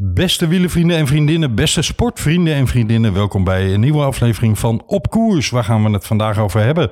[0.00, 5.10] Beste wielenvrienden en vriendinnen, beste sportvrienden en vriendinnen, welkom bij een nieuwe aflevering van Op
[5.10, 5.50] Koers.
[5.50, 6.90] Waar gaan we het vandaag over hebben?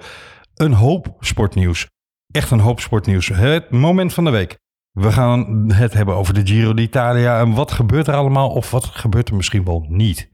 [0.55, 1.87] Een hoop sportnieuws.
[2.31, 3.29] Echt een hoop sportnieuws.
[3.29, 4.59] Het moment van de week.
[4.91, 8.85] We gaan het hebben over de Giro d'Italia en wat gebeurt er allemaal of wat
[8.85, 10.31] gebeurt er misschien wel niet.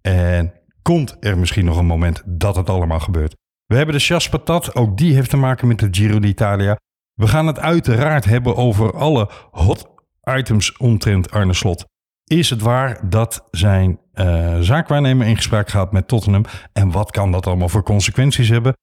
[0.00, 3.36] En komt er misschien nog een moment dat het allemaal gebeurt.
[3.66, 6.76] We hebben de Chas Patat, ook die heeft te maken met de Giro d'Italia.
[7.14, 9.90] We gaan het uiteraard hebben over alle hot
[10.36, 11.90] items omtrent Arne Slot.
[12.32, 16.44] Is het waar dat zijn uh, zaakwaarnemer in gesprek gaat met Tottenham?
[16.72, 18.76] En wat kan dat allemaal voor consequenties hebben?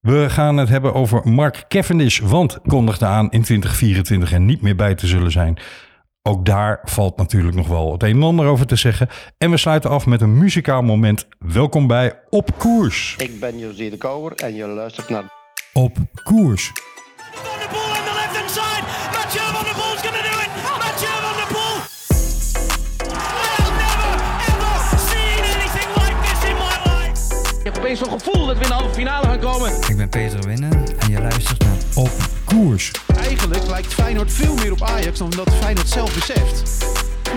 [0.00, 4.76] We gaan het hebben over Mark Cavendish, want kondigde aan in 2024 en niet meer
[4.76, 5.58] bij te zullen zijn.
[6.22, 9.08] Ook daar valt natuurlijk nog wel het een en ander over te zeggen.
[9.38, 11.26] En we sluiten af met een muzikaal moment.
[11.38, 13.14] Welkom bij Op Koers.
[13.18, 15.24] Ik ben José de Kouwer en je luistert naar
[15.72, 16.72] Op Koers.
[27.86, 29.72] Opeens zo'n gevoel dat we in de halve finale gaan komen.
[29.88, 32.10] Ik ben Peter Winnen en je luistert naar Op
[32.44, 32.90] Koers.
[33.16, 36.84] Eigenlijk lijkt Feyenoord veel meer op Ajax dan dat Feyenoord zelf beseft.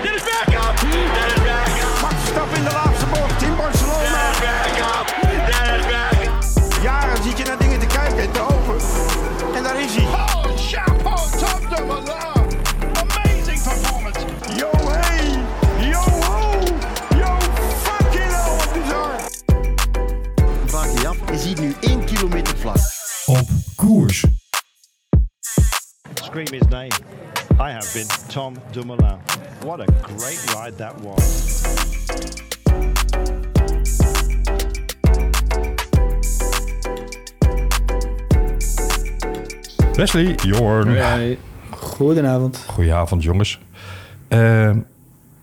[0.02, 0.80] Dit is Bergkamp.
[0.80, 2.02] Dit is Bergkamp.
[2.02, 4.32] Max Verstappen in de laatste bocht in Barcelona.
[4.40, 5.08] Bergkamp.
[5.22, 6.84] Dit is Bergkamp.
[6.84, 8.76] Jaren zit je naar dingen te kijken en te open.
[9.56, 10.29] En daar is hij.
[21.50, 22.78] Ziet nu 1 kilometer vlak.
[23.26, 24.26] Op Koers.
[26.14, 26.92] scream his name.
[27.60, 29.18] I have been Tom Dumoulin.
[29.66, 31.62] What a great ride that was.
[39.94, 41.38] Wesley, Jorn.
[41.70, 42.64] Goedenavond.
[42.68, 43.60] Goedenavond jongens.
[44.28, 44.72] Eh,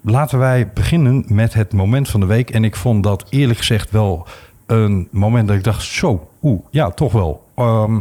[0.02, 2.50] laten wij beginnen met het moment van de week.
[2.50, 4.26] En ik vond dat eerlijk gezegd wel
[4.66, 5.82] een moment dat ik dacht...
[5.82, 7.46] zo, oeh, ja, toch wel.
[7.54, 8.00] Ehm,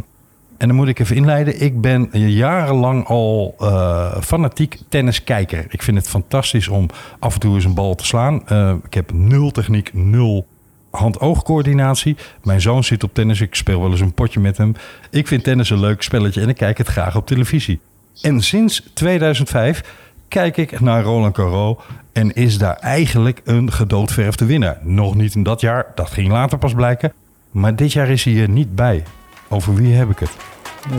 [0.58, 1.62] en dan moet ik even inleiden.
[1.62, 5.66] Ik ben jarenlang al eh, fanatiek tenniskijker.
[5.68, 6.88] Ik vind het fantastisch om
[7.18, 8.48] af en toe eens een bal te slaan.
[8.48, 10.46] Eh, ik heb nul techniek, nul
[10.90, 12.16] hand-oogcoördinatie.
[12.42, 13.40] Mijn zoon zit op tennis.
[13.40, 14.74] Ik speel wel eens een potje met hem.
[15.10, 17.80] Ik vind tennis een leuk spelletje en ik kijk het graag op televisie.
[18.22, 21.76] En sinds 2005 kijk ik naar Roland Garros
[22.12, 24.78] en is daar eigenlijk een gedoodverfde winnaar.
[24.82, 27.12] Nog niet in dat jaar, dat ging later pas blijken.
[27.50, 29.04] Maar dit jaar is hij er niet bij.
[29.48, 30.36] Over wie heb ik het?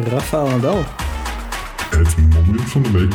[0.09, 0.83] Rafael Nadal.
[1.89, 3.13] Het moment van de week.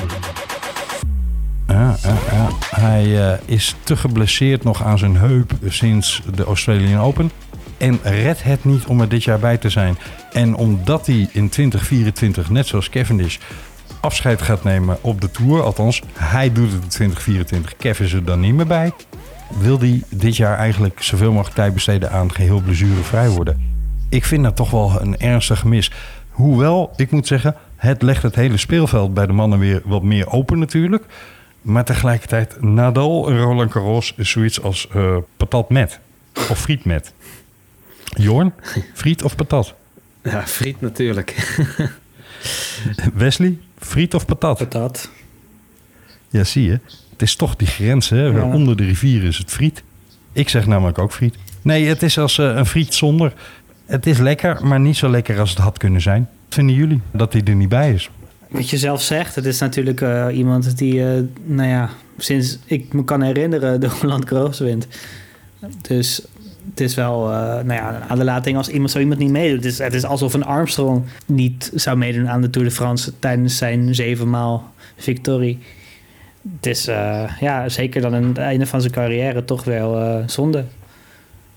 [1.66, 2.48] Ja, ja, ja.
[2.70, 7.30] Hij eh, is te geblesseerd nog aan zijn heup sinds de Australian Open.
[7.78, 9.98] En redt het niet om er dit jaar bij te zijn.
[10.32, 13.38] En omdat hij in 2024, net zoals Cavendish,
[14.02, 15.62] afscheid gaat nemen op de Tour.
[15.62, 17.76] Althans, hij doet het in 2024.
[17.76, 18.92] Kev is er dan niet meer bij.
[19.58, 23.70] Wil hij dit jaar eigenlijk zoveel mogelijk tijd besteden aan geheel blessurevrij worden?
[24.08, 25.90] Ik vind dat toch wel een ernstig mis.
[26.30, 30.30] Hoewel, ik moet zeggen, het legt het hele speelveld bij de mannen weer wat meer
[30.30, 31.04] open natuurlijk.
[31.62, 35.98] Maar tegelijkertijd, Nadal en Roland Garros is zoiets als eh, patat met.
[36.50, 37.12] Of friet met.
[38.04, 38.52] Jorn,
[38.94, 39.74] friet of patat?
[40.22, 41.56] Ja, friet natuurlijk.
[43.14, 44.58] Wesley, friet of patat?
[44.58, 45.10] Patat.
[46.28, 46.80] Ja, zie je.
[47.10, 48.24] Het is toch die grens, hè?
[48.24, 48.42] Ja.
[48.42, 49.82] Onder de rivier is het friet.
[50.32, 51.34] Ik zeg namelijk ook friet.
[51.62, 53.32] Nee, het is als eh, een friet zonder.
[53.86, 56.28] Het is lekker, maar niet zo lekker als het had kunnen zijn.
[56.44, 58.10] Wat vinden jullie dat hij er niet bij is?
[58.48, 62.92] Wat je zelf zegt, het is natuurlijk eh, iemand die, eh, nou ja, sinds ik
[62.92, 64.86] me kan herinneren, de wint.
[65.80, 66.22] Dus
[66.70, 69.64] het is wel, eh, nou ja, een aderlating als iemand zo iemand niet meedoet.
[69.64, 73.12] Het is, het is alsof een Armstrong niet zou meedoen aan de Tour de France
[73.18, 75.58] tijdens zijn zevenmaal victorie.
[76.56, 80.16] Het is, eh, ja, zeker dan aan het einde van zijn carrière toch wel eh,
[80.26, 80.64] zonde.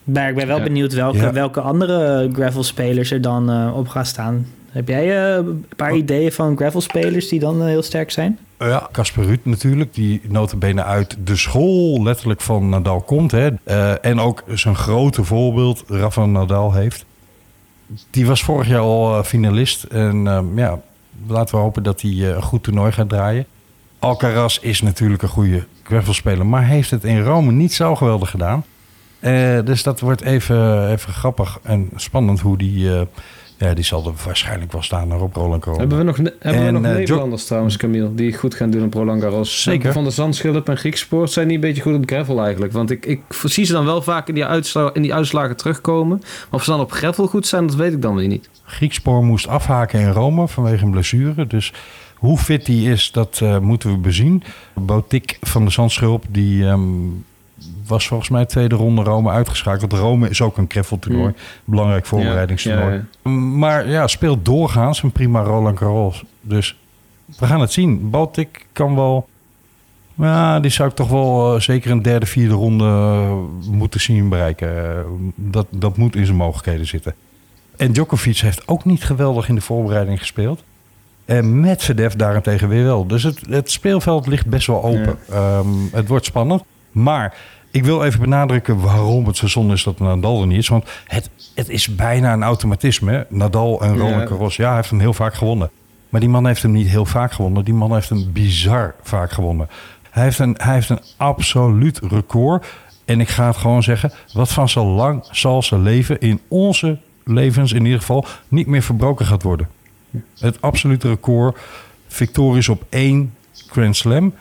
[0.04, 0.64] Maar ik ben wel Ja.
[0.64, 1.34] benieuwd welke, Ja.
[1.34, 4.46] welke andere gravel-spelers er dan op gaan staan.
[4.70, 5.98] Heb jij eh, een paar Oh.
[5.98, 8.40] ideeën van gravel-spelers die dan heel sterk zijn?
[8.60, 13.32] Ja, Casper Ruud natuurlijk, die notabene uit de school letterlijk van Nadal komt.
[13.32, 13.50] Hè.
[13.64, 17.06] Eh, en ook zijn grote voorbeeld, Rafa Nadal heeft.
[18.10, 19.84] Die was vorig jaar al eh, finalist.
[19.84, 20.80] En ehm, ja,
[21.28, 23.46] laten we hopen dat hij eh, een goed toernooi gaat draaien.
[24.00, 28.66] Alcaraz is natuurlijk een goede gravelspeler, maar heeft het in Rome niet zo geweldig gedaan.
[29.66, 33.08] Dus dat wordt even, even grappig en spannend hoe die...
[33.58, 35.80] ja, die zal er waarschijnlijk wel staan naar op Roland Garros.
[35.80, 38.84] Hebben we nog, hebben we nog eh, Jo- Nederlanders trouwens, Camille, die goed gaan doen
[38.84, 39.62] op Roland Garros?
[39.62, 39.94] Zeker.
[39.94, 42.72] Van de Zandschulp en Griekspoort zijn die een beetje goed op gravel eigenlijk.
[42.74, 46.18] Want ik, ik zie ze dan wel vaak in die, uitsla in die uitslagen terugkomen.
[46.20, 48.50] Maar of ze dan op gravel goed zijn, dat weet ik dan weer niet.
[48.64, 51.48] Griekspoor moest afhaken in Rome vanwege een blessure.
[51.48, 51.74] Dus
[52.16, 54.44] Hoe fit die is, dat eh, moeten we bezien.
[54.76, 56.82] Botik van de Zandschulp, die ehm,
[57.88, 59.94] was volgens mij tweede ronde Rome uitgeschakeld.
[59.94, 61.28] Rome is ook een kreffeltoernooi.
[61.28, 61.36] Mm.
[61.66, 63.04] Belangrijk voorbereidingstoernooi.
[63.24, 66.24] Ja, Maar ja, speelt doorgaans een prima Roland Garros.
[66.42, 66.78] Dus
[67.40, 68.10] we gaan het zien.
[68.10, 69.28] Baltic kan wel...
[70.18, 73.38] Ja, die zou ik toch wel eh, zeker een derde, vierde ronde eh,
[73.72, 74.98] moeten zien bereiken.
[74.98, 75.02] Eh,
[75.36, 77.16] dat, dat moet in zijn mogelijkheden zitten.
[77.78, 80.64] En Djokovic heeft ook niet geweldig in de voorbereiding gespeeld.
[81.26, 83.08] En Medvedev daarentegen weer wel.
[83.08, 85.18] Dus het, het speelveld ligt best wel open.
[85.30, 86.64] Ehm, het wordt spannend.
[86.92, 87.38] Maar
[87.76, 90.68] ik wil even benadrukken waarom het zo zonde is dat Nadal er niet is.
[90.68, 93.12] Want het, het is bijna een automatisme.
[93.12, 93.24] hè.
[93.30, 94.26] Nadal en Roland Ja.
[94.28, 94.56] Garros.
[94.56, 95.70] Ja, hij heeft hem heel vaak gewonnen.
[96.10, 97.66] Maar die man heeft hem niet heel vaak gewonnen.
[97.66, 99.70] Die man heeft hem bizar vaak gewonnen.
[100.10, 102.66] Hij heeft een, hij heeft een absoluut record.
[103.06, 104.12] En ik ga het gewoon zeggen.
[104.34, 108.82] Wat van zo lang zal zijn leven in onze levens in ieder geval niet meer
[108.84, 109.68] verbroken gaat worden.
[110.40, 111.58] Het absolute record.
[112.08, 114.34] Victorisch op één Grand Slam.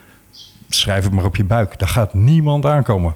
[0.68, 1.78] Schrijf het maar op je buik.
[1.78, 3.14] Daar gaat niemand aankomen.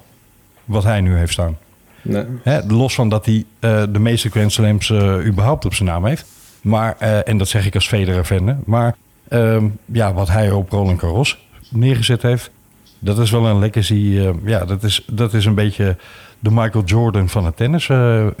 [0.69, 1.57] Wat hij nu heeft staan.
[2.01, 2.23] Nee.
[2.43, 6.05] Hè, los van dat hij eh, de meeste Grand Slams eh, überhaupt op zijn naam
[6.05, 6.25] heeft.
[6.61, 8.47] Maar, eh, en dat zeg ik als Federer-fan.
[8.47, 8.55] hè.
[8.65, 8.95] Maar
[9.27, 12.51] ehm, ja, wat hij op Roland Garros neergezet heeft...
[12.99, 14.31] dat is wel een legacy.
[14.43, 15.95] ja, dat is, dat is een beetje
[16.39, 17.89] de Michael Jordan van het tennis.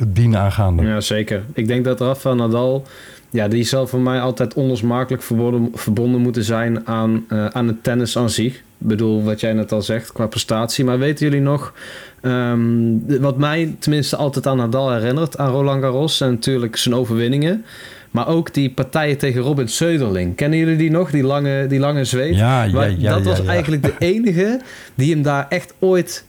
[0.07, 0.83] dien aangaande.
[0.83, 1.43] Ja, zeker.
[1.53, 2.83] Ik denk dat Rafa Nadal,
[3.29, 8.17] ja, die zal voor mij altijd onlosmakelijk verbonden, verbonden moeten zijn aan, aan het tennis
[8.17, 8.55] aan zich.
[8.55, 10.85] Ik bedoel, wat jij net al zegt qua prestatie.
[10.85, 11.73] Maar weten jullie nog,
[12.21, 17.65] ehm, wat mij tenminste altijd aan Nadal herinnert, aan Roland Garros, zijn natuurlijk zijn overwinningen.
[18.11, 20.35] Maar ook die partijen tegen Robin Söderling.
[20.35, 21.11] Kennen jullie die nog?
[21.11, 22.33] Die lange, die lange zweep?
[22.33, 23.45] Ja, ja, ja, dat ja, was ja.
[23.45, 24.59] eigenlijk de enige
[24.95, 26.27] die hem daar echt ooit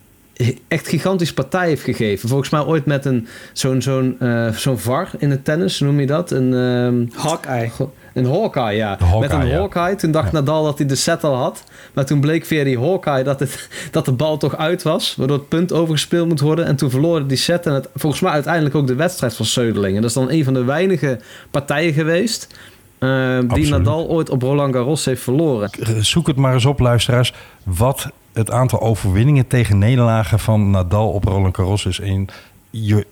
[0.68, 2.28] echt gigantisch partij heeft gegeven.
[2.28, 6.06] Volgens mij ooit met een zo'n zo'n eh, zo'n VAR in het tennis, noem je
[6.06, 6.30] dat?
[6.30, 7.70] Een ehm, Hawkeye.
[8.14, 8.96] Een Hawkeye, ja.
[8.98, 9.58] Hawkeye, met een ja.
[9.58, 9.94] Hawkeye.
[9.94, 11.64] Toen dacht Nadal dat hij de set al had.
[11.92, 15.14] Maar toen bleek via die Hawkeye dat, het, dat de bal toch uit was.
[15.16, 16.66] Waardoor het punt overgespeeld moet worden.
[16.66, 17.66] En toen verloren die set.
[17.66, 19.94] En het, volgens mij uiteindelijk ook de wedstrijd van Söderling.
[19.94, 21.20] En dat is dan een van de weinige
[21.50, 22.54] partijen geweest...
[22.98, 23.68] eh, die.
[23.68, 25.70] Nadal ooit op Roland Garros heeft verloren.
[26.00, 27.34] Zoek het maar eens op, luisteraars.
[27.64, 32.00] Wat het aantal overwinningen tegen nederlagen van Nadal op Roland Garros is.
[32.00, 32.26] En
[32.70, 33.06] je,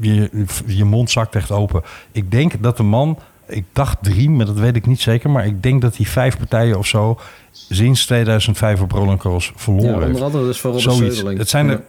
[0.00, 1.82] je, je mond zakt echt open.
[2.12, 5.30] Ik denk dat de man, ik dacht drie, maar dat weet ik niet zeker.
[5.30, 7.18] Maar ik denk dat hij vijf partijen of zo
[7.50, 11.38] sinds 2005 op Roland Garros verloren Ja, onder andere dus voor Robin Zoiets.
[11.38, 11.82] Het zijn er,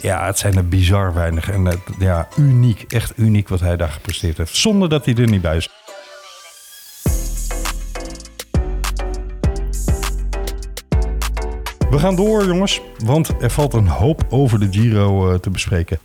[0.00, 1.50] ja, het zijn er bizar weinig.
[1.50, 4.56] En het, ja, uniek, echt uniek wat hij daar gepresteerd heeft.
[4.56, 5.68] Zonder dat hij er niet bij is.
[11.90, 15.98] We gaan door, jongens, want er valt een hoop over de Giro eh, te bespreken.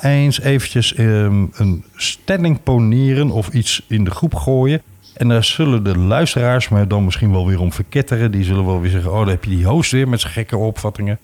[0.00, 4.82] Eens eventjes ehm, een stelling poneren of iets in de groep gooien.
[5.14, 8.30] En daar zullen de luisteraars me dan misschien wel weer om verketteren.
[8.30, 10.56] Die zullen wel weer zeggen, oh, dan heb je die host weer met zijn gekke
[10.56, 11.18] opvattingen.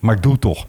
[0.00, 0.66] Maar ik doe het toch.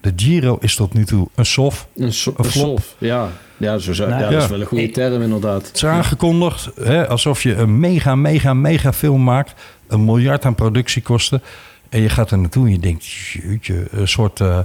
[0.00, 1.88] De Giro is tot nu toe een sof.
[1.96, 2.64] Een, so- Een een flop.
[2.66, 2.94] solf.
[2.98, 4.44] Ja, ja, zo zou, Nou, ja, dat ja.
[4.44, 5.66] is wel een goede term inderdaad.
[5.66, 9.54] Het is aangekondigd hè, alsof je een mega, mega, mega film maakt.
[9.86, 11.42] Een miljard aan productiekosten.
[11.88, 14.58] En je gaat er naartoe en je denkt, jeetje, een soort eh,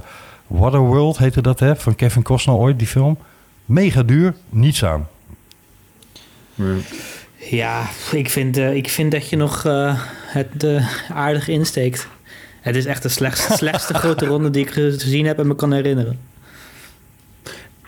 [0.52, 3.18] Waterworld heette dat hè, van Kevin Costner ooit, die film.
[3.64, 5.08] Mega duur, niets aan.
[7.36, 12.08] Ja, ik vind, eh, ik vind dat je nog eh, het eh, aardig insteekt.
[12.60, 15.72] Het is echt de slechtste, slechtste grote ronde die ik gezien heb en me kan
[15.72, 16.18] herinneren.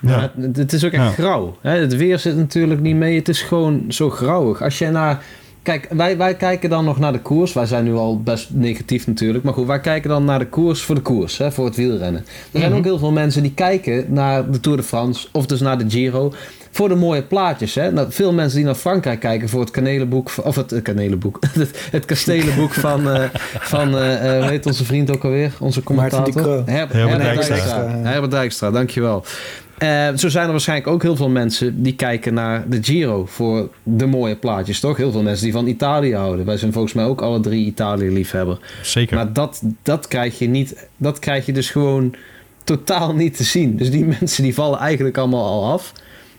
[0.01, 0.17] Ja.
[0.17, 1.11] Maar het, het is ook echt Ja.
[1.11, 1.57] grauw.
[1.61, 1.71] Hè?
[1.71, 3.17] Het weer zit natuurlijk niet mee.
[3.17, 4.63] Het is gewoon zo grauwig.
[4.63, 5.23] Als je naar...
[5.65, 7.53] Kijk, wij, wij kijken dan nog naar de koers.
[7.53, 9.45] Wij zijn nu al best negatief natuurlijk.
[9.45, 11.39] Maar goed, wij kijken dan naar de koers voor de koers.
[11.39, 11.53] Hè?
[11.53, 12.25] Voor het wielrennen.
[12.53, 15.29] Er zijn ook heel veel mensen die kijken naar de Tour de France.
[15.33, 16.33] Of dus naar de Giro.
[16.71, 17.75] Voor de mooie plaatjes.
[17.75, 17.93] Hè?
[17.93, 20.31] Nou, veel mensen die naar Frankrijk kijken voor het kanelenboek.
[20.43, 21.39] Of het kanelenboek.
[21.53, 23.11] Het, het kastelenboek van...
[23.11, 23.25] eh
[23.61, 25.53] van eh, eh, hoe heet onze vriend ook alweer?
[25.59, 26.45] Onze commentator.
[26.45, 27.55] Herbert, Herbert Herbert Dijkstra.
[27.55, 28.11] Dijkstra.
[28.11, 29.25] Herbert Dijkstra, dankjewel.
[29.79, 33.71] Eh, zo zijn er waarschijnlijk ook heel veel mensen die kijken naar de Giro voor
[33.83, 34.97] de mooie plaatjes, toch?
[34.97, 36.47] Heel veel mensen die van Italië houden.
[36.47, 38.59] Wij zijn volgens mij ook alle drie Italië-liefhebber.
[38.83, 39.17] Zeker.
[39.17, 42.15] Maar dat, dat krijg je niet, dat krijg je dus gewoon
[42.65, 43.77] totaal niet te zien.
[43.77, 45.93] Dus die mensen die vallen eigenlijk allemaal al af.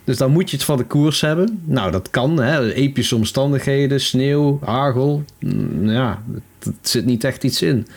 [0.03, 1.61] Dus dan moet je het van de koers hebben.
[1.65, 2.41] Nou, dat kan.
[2.41, 2.73] Hè?
[2.73, 5.23] Epische omstandigheden, sneeuw, hagel.
[5.39, 6.21] Mm, ja,
[6.63, 7.87] het zit niet echt iets in.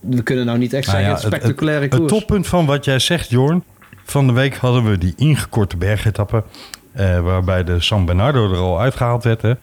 [0.00, 2.10] We kunnen nou niet echt Nou zeggen, ja, het spectaculaire het, koers.
[2.10, 3.62] het toppunt van wat jij zegt, Jorn.
[4.08, 6.44] Van de week hadden we die ingekorte bergetappe.
[6.92, 9.42] eh, waarbij de San Bernardo er al uitgehaald werd.
[9.42, 9.54] Hè.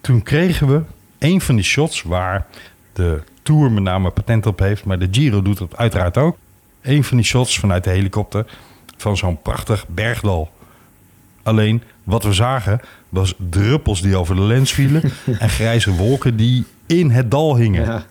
[0.00, 0.82] Toen kregen we
[1.18, 2.46] een van die shots waar
[2.92, 4.84] de Tour met name patent op heeft.
[4.84, 6.36] Maar de Giro doet dat uiteraard ook.
[6.82, 8.46] Een van die shots vanuit de helikopter
[8.96, 10.50] van zo'n prachtig bergdal.
[11.42, 15.02] Alleen wat we zagen was druppels die over de lens vielen
[15.38, 17.84] en grijze wolken die in het dal hingen.
[17.84, 18.04] Ja.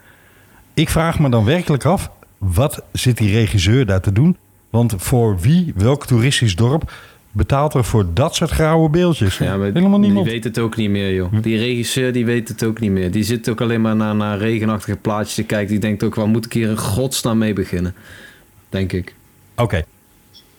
[0.73, 4.37] Ik vraag me dan werkelijk af, wat zit die regisseur daar te doen?
[4.75, 6.91] Want voor wie, welk toeristisch dorp
[7.31, 9.37] betaalt er voor dat soort grauwe beeldjes?
[9.37, 10.27] Ja, Helemaal die niemand.
[10.27, 11.33] weet het ook niet meer, joh.
[11.41, 13.11] Die regisseur die weet het ook niet meer.
[13.11, 15.67] Die zit ook alleen maar naar, naar regenachtige plaatjes te kijken.
[15.67, 17.95] Die denkt ook, waar moet ik hier in godsnaam mee beginnen?
[18.69, 19.15] Denk ik.
[19.55, 19.83] Oké.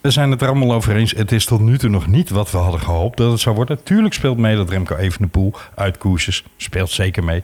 [0.00, 1.12] We zijn het er allemaal over eens.
[1.12, 3.82] Het is tot nu toe nog niet wat we hadden gehoopt dat het zou worden.
[3.82, 7.42] Tuurlijk speelt mee dat Remco Evenepoel uit koersjes speelt zeker mee.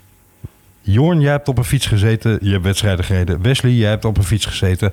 [0.81, 2.39] Jorn, jij hebt op een fiets gezeten.
[2.43, 3.43] Je hebt wedstrijden gereden.
[3.43, 4.93] Wesley, jij hebt op een fiets gezeten.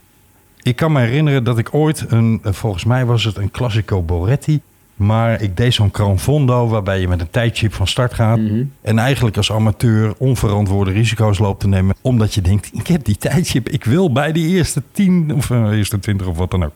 [0.69, 4.01] Ik kan me herinneren dat ik ooit een, eh, volgens mij was het een Classico
[4.01, 4.61] Boretti.
[4.95, 8.39] Maar ik deed zo'n Cranfondo waarbij je met een tijdchip van start gaat.
[8.81, 11.95] En eigenlijk als amateur onverantwoorde risico's loopt te nemen.
[12.01, 13.69] Omdat je denkt, ik heb die tijdchip.
[13.69, 16.73] Ik wil bij die eerste 10 of eh, eerste 20 of wat dan ook.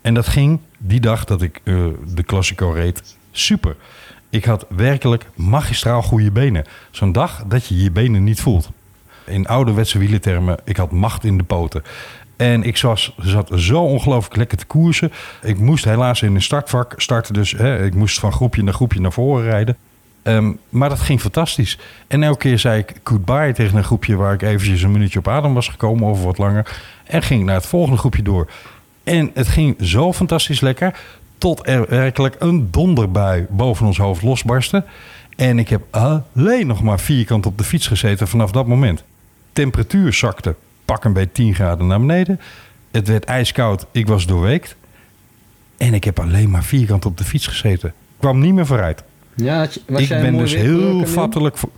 [0.00, 1.74] En dat ging die dag dat ik eh,
[2.14, 3.76] de Classico reed super.
[4.30, 6.64] Ik had werkelijk magistraal goede benen.
[6.90, 8.70] Zo'n dag dat je je benen niet voelt.
[9.28, 11.82] In ouderwetse wielertermen, ik had macht in de poten.
[12.38, 15.12] En ik zat zo ongelooflijk lekker te koersen.
[15.42, 17.34] Ik moest helaas in een startvak starten.
[17.34, 19.76] Dus hè, ik moest van groepje naar groepje naar voren rijden.
[20.22, 21.78] Ehm, maar dat ging fantastisch.
[22.06, 24.16] En elke keer zei ik goodbye tegen een groepje...
[24.16, 26.80] waar ik eventjes een minuutje op adem was gekomen of wat langer.
[27.04, 28.50] En ging naar het volgende groepje door.
[29.04, 31.00] En het ging zo fantastisch lekker...
[31.38, 34.84] tot er werkelijk een donderbui boven ons hoofd losbarstte.
[35.36, 39.04] En ik heb alleen nog maar vierkant op de fiets gezeten vanaf dat moment.
[39.52, 40.54] Temperatuur zakte
[40.88, 42.40] pak een beetje 10 graden naar beneden.
[42.90, 44.76] Het werd ijskoud, ik was doorweekt.
[45.76, 47.88] En ik heb alleen maar vierkant op de fiets gezeten.
[47.88, 49.02] Ik kwam niet meer vooruit.
[49.34, 51.70] Ja, was ik jij ben dus heel vattelijk voor...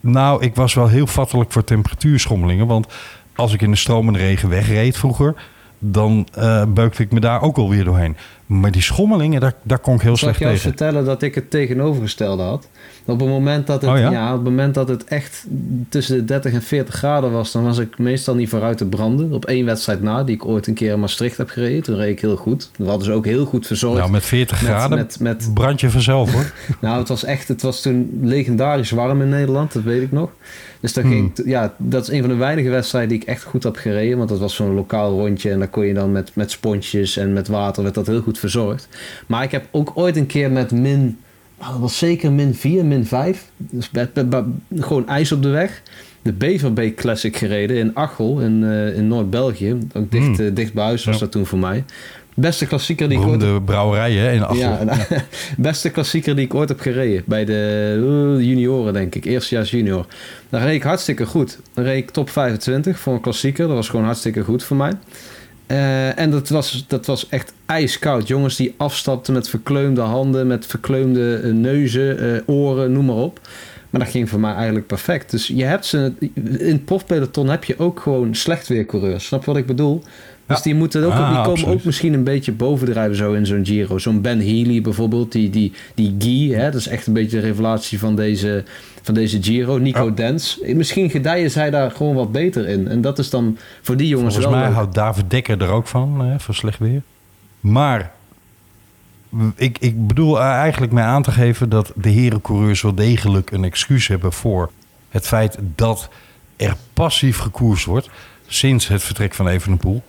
[0.00, 2.66] Nou, ik was wel heel vattelijk voor temperatuurschommelingen.
[2.66, 2.86] Want
[3.34, 5.34] als ik in de stromende regen wegreed vroeger...
[5.78, 8.16] dan eh, beukte ik me daar ook alweer doorheen.
[8.46, 10.76] Maar die schommelingen, daar, daar kon ik heel ik slecht jou eens tegen.
[10.76, 12.68] vertellen dat ik het tegenovergestelde had?
[13.04, 14.10] Op het moment dat het, Oh ja?
[14.10, 14.28] ja?
[14.28, 15.46] op het moment dat het echt
[15.88, 19.32] tussen de 30 en 40 graden was, dan was ik meestal niet vooruit te branden.
[19.32, 21.82] Op één wedstrijd na, die ik ooit een keer in Maastricht heb gereden.
[21.82, 22.70] Toen reed ik heel goed.
[22.76, 23.98] We hadden ze ook heel goed verzorgd.
[23.98, 26.52] Nou, met 40 Met- graden met- met- brand je vanzelf hoor.
[26.80, 30.30] Nou, het was echt, het was toen legendarisch warm in Nederland, dat weet ik nog.
[30.80, 31.12] Dus dan Hmm.
[31.12, 33.76] ging, ik- ja, dat is een van de weinige wedstrijden die ik echt goed heb
[33.76, 34.16] gereden.
[34.16, 37.32] Want dat was zo'n lokaal rondje en daar kon je dan met, met sponsjes en
[37.32, 38.88] met water, werd dat heel goed verzorgd.
[39.26, 41.18] Maar ik heb ook ooit een keer met min,
[41.58, 43.44] nou, dat was zeker min 4, min 5.
[43.56, 43.90] Dus
[44.76, 45.82] gewoon ijs op de weg.
[46.22, 49.78] De Beverbeek Classic gereden in Achel in, eh, in Noord-België.
[49.92, 51.20] Ook dicht, eh, dicht bij huis was Ja.
[51.20, 51.84] dat toen voor mij.
[52.34, 53.40] Beste klassieker die ik ooit
[54.18, 54.56] hè, in Achel.
[54.56, 54.84] ja,
[55.56, 57.22] beste klassieker die ik ooit heb gereden.
[57.26, 57.92] Bij de
[58.38, 59.24] eh, junioren, denk ik.
[59.24, 60.06] Eerstejaars junior.
[60.48, 61.58] Daar reed ik hartstikke goed.
[61.74, 63.66] Dan reed ik top 25 voor een klassieker.
[63.66, 64.92] Dat was gewoon hartstikke goed voor mij.
[65.72, 68.28] Eh, en dat was, dat was echt ijskoud.
[68.28, 73.40] Jongens die afstapten met verkleumde handen, met verkleumde eh, neuzen, eh, oren, noem maar op.
[73.90, 75.30] Maar dat ging voor mij eigenlijk perfect.
[75.30, 79.26] Dus je hebt ze, in het profpeloton heb je ook gewoon slecht weercoureurs.
[79.26, 80.02] Snap wat ik bedoel?
[80.46, 81.74] Dus die, moeten ook, Ah, die komen absoluut.
[81.74, 83.98] ook misschien een beetje bovendrijven zo in zo'n Giro.
[83.98, 87.46] Zo'n Ben Healy bijvoorbeeld, die, die, die Guy, hè, dat is echt een beetje de
[87.46, 88.64] revelatie van deze,
[89.02, 89.78] van deze Giro.
[89.78, 90.58] Nico Dens.
[90.66, 92.88] Misschien gedijen zij daar gewoon wat beter in.
[92.88, 94.76] En dat is dan voor die jongens Volgens wel mij leuk.
[94.76, 97.02] houdt David Dekker er ook van, hè, voor slecht weer.
[97.60, 98.12] Maar
[99.54, 104.08] ik, ik bedoel eigenlijk mee aan te geven dat de herencoureurs wel degelijk een excuus
[104.08, 104.70] hebben voor
[105.08, 106.08] het feit dat
[106.56, 108.08] er passief gekoerst wordt
[108.46, 110.02] sinds het vertrek van Evenepoel.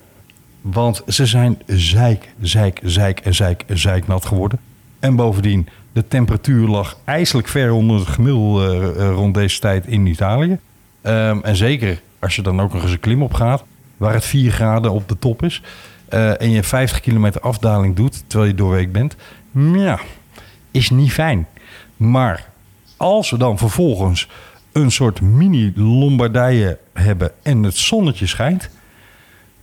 [0.62, 4.60] Want ze zijn zeik, zeik, zeik en zeik en zeiknat geworden.
[5.00, 9.86] En bovendien, de temperatuur lag ijselijk ver onder het gemiddelde eh, eh, rond deze tijd
[9.88, 10.60] in Italië.
[11.02, 13.64] Ehm, en zeker als je dan ook nog eens een klim op gaat,
[13.98, 15.62] waar het 4 graden op de top is.
[16.10, 19.16] eh, en je 50 kilometer afdaling doet terwijl je doorweek bent.
[19.74, 20.00] Ja,
[20.72, 21.48] is niet fijn.
[21.98, 22.50] Maar
[22.98, 24.28] als we dan vervolgens
[24.72, 28.70] een soort mini-Lombardije hebben en het zonnetje schijnt,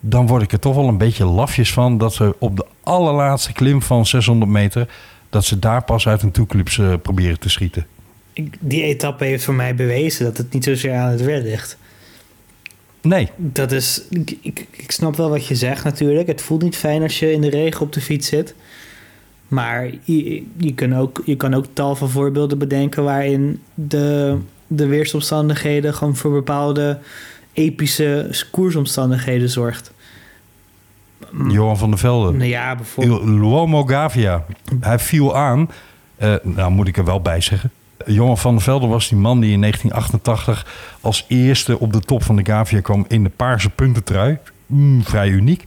[0.01, 3.53] dan word ik er toch wel een beetje lafjes van dat ze op de allerlaatste
[3.53, 4.89] klim van 600 meter,
[5.31, 7.87] dat ze daar pas uit een toeclips eh, proberen te schieten.
[8.61, 11.79] Die etappe heeft voor mij bewezen dat het niet zozeer aan het weer ligt.
[13.03, 16.27] Nee, Dat is, ik, ik, ik snap wel wat je zegt natuurlijk.
[16.27, 18.55] Het voelt niet fijn als je in de regen op de fiets zit.
[19.49, 24.87] Maar je, je, kan, ook, je kan ook tal van voorbeelden bedenken waarin de, de
[24.87, 26.99] weersomstandigheden gewoon voor bepaalde
[27.53, 29.93] epische koersomstandigheden zorgt.
[31.49, 32.33] Johan van der Velde.
[32.33, 33.25] Nou ja, bijvoorbeeld.
[33.25, 34.45] Luomo Gavia.
[34.81, 35.69] Hij viel aan.
[36.17, 37.71] eh, nou, moet ik er wel bij zeggen.
[38.07, 40.67] Johan van der Velde was die man die in 1988
[41.01, 44.39] als eerste op de top van de Gavia kwam in de paarse puntentrui.
[44.67, 45.67] Mm, vrij uniek.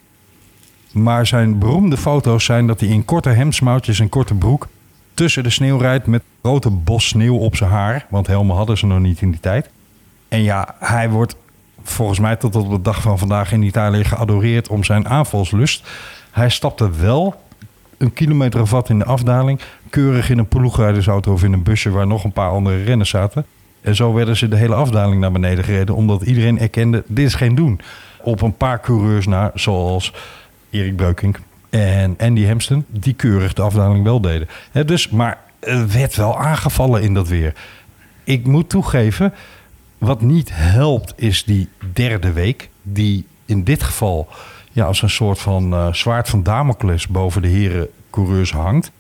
[0.92, 4.68] Maar zijn beroemde foto's zijn dat hij in korte hemdsmouwtjes en korte broek
[5.14, 8.06] tussen de sneeuw rijdt met grote bos sneeuw op zijn haar.
[8.10, 9.70] Want helmen hadden ze nog niet in die tijd.
[10.28, 11.36] En ja, hij wordt
[11.84, 15.88] volgens mij tot op de dag van vandaag in Italië geadoreerd om zijn aanvalslust.
[16.32, 17.42] Hij stapte wel
[17.98, 19.60] een kilometer of wat in de afdaling.
[19.90, 23.46] Keurig in een ploegrijdersauto of in een busje waar nog een paar andere renners zaten.
[23.82, 25.96] En zo werden ze de hele afdaling naar beneden gereden.
[25.96, 27.82] Omdat iedereen erkende, dit is geen doen.
[28.22, 30.14] Op een paar coureurs na, zoals
[30.70, 32.86] Erik Breukink en Andy Hemston.
[32.88, 34.48] Die keurig de afdaling wel deden.
[34.86, 37.54] Dus, maar er werd wel aangevallen in dat weer.
[38.24, 39.34] Ik moet toegeven,
[40.06, 42.70] wat niet helpt is die derde week.
[42.82, 44.28] Die in dit geval
[44.72, 48.92] ja, als een soort van eh, zwaard van Damocles boven de heren coureurs hangt.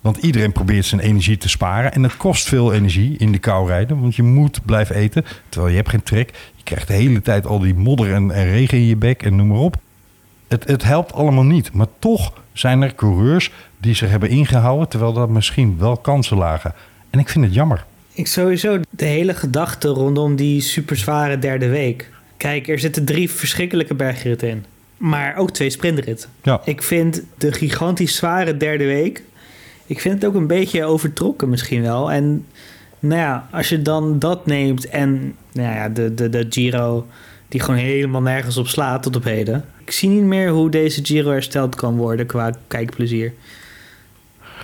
[0.00, 1.92] Want iedereen probeert zijn energie te sparen.
[1.92, 4.00] En het kost veel energie in de kou rijden.
[4.00, 5.24] Want je moet blijven eten.
[5.48, 6.30] Terwijl je hebt geen trek.
[6.56, 9.36] Je krijgt de hele tijd al die modder en, en regen in je bek en
[9.36, 9.76] noem maar op.
[10.48, 11.72] Het, het helpt allemaal niet.
[11.72, 14.88] Maar toch zijn er coureurs die zich hebben ingehouden.
[14.88, 16.74] Terwijl dat misschien wel kansen lagen.
[17.10, 17.84] En ik vind het jammer.
[18.14, 22.10] Ik sowieso de hele gedachte rondom die superzware derde week.
[22.36, 24.64] Kijk, er zitten drie verschrikkelijke bergritten in.
[24.96, 26.28] Maar ook twee sprintritten.
[26.42, 26.60] Ja.
[26.64, 29.22] Ik vind de gigantisch zware derde week...
[29.86, 32.12] Ik vind het ook een beetje overtrokken misschien wel.
[32.12, 32.46] En
[32.98, 37.06] nou ja, als je dan dat neemt en nou ja, de, de, de Giro...
[37.48, 39.64] die gewoon helemaal nergens op slaat tot op heden.
[39.84, 43.32] Ik zie niet meer hoe deze Giro hersteld kan worden qua kijkplezier.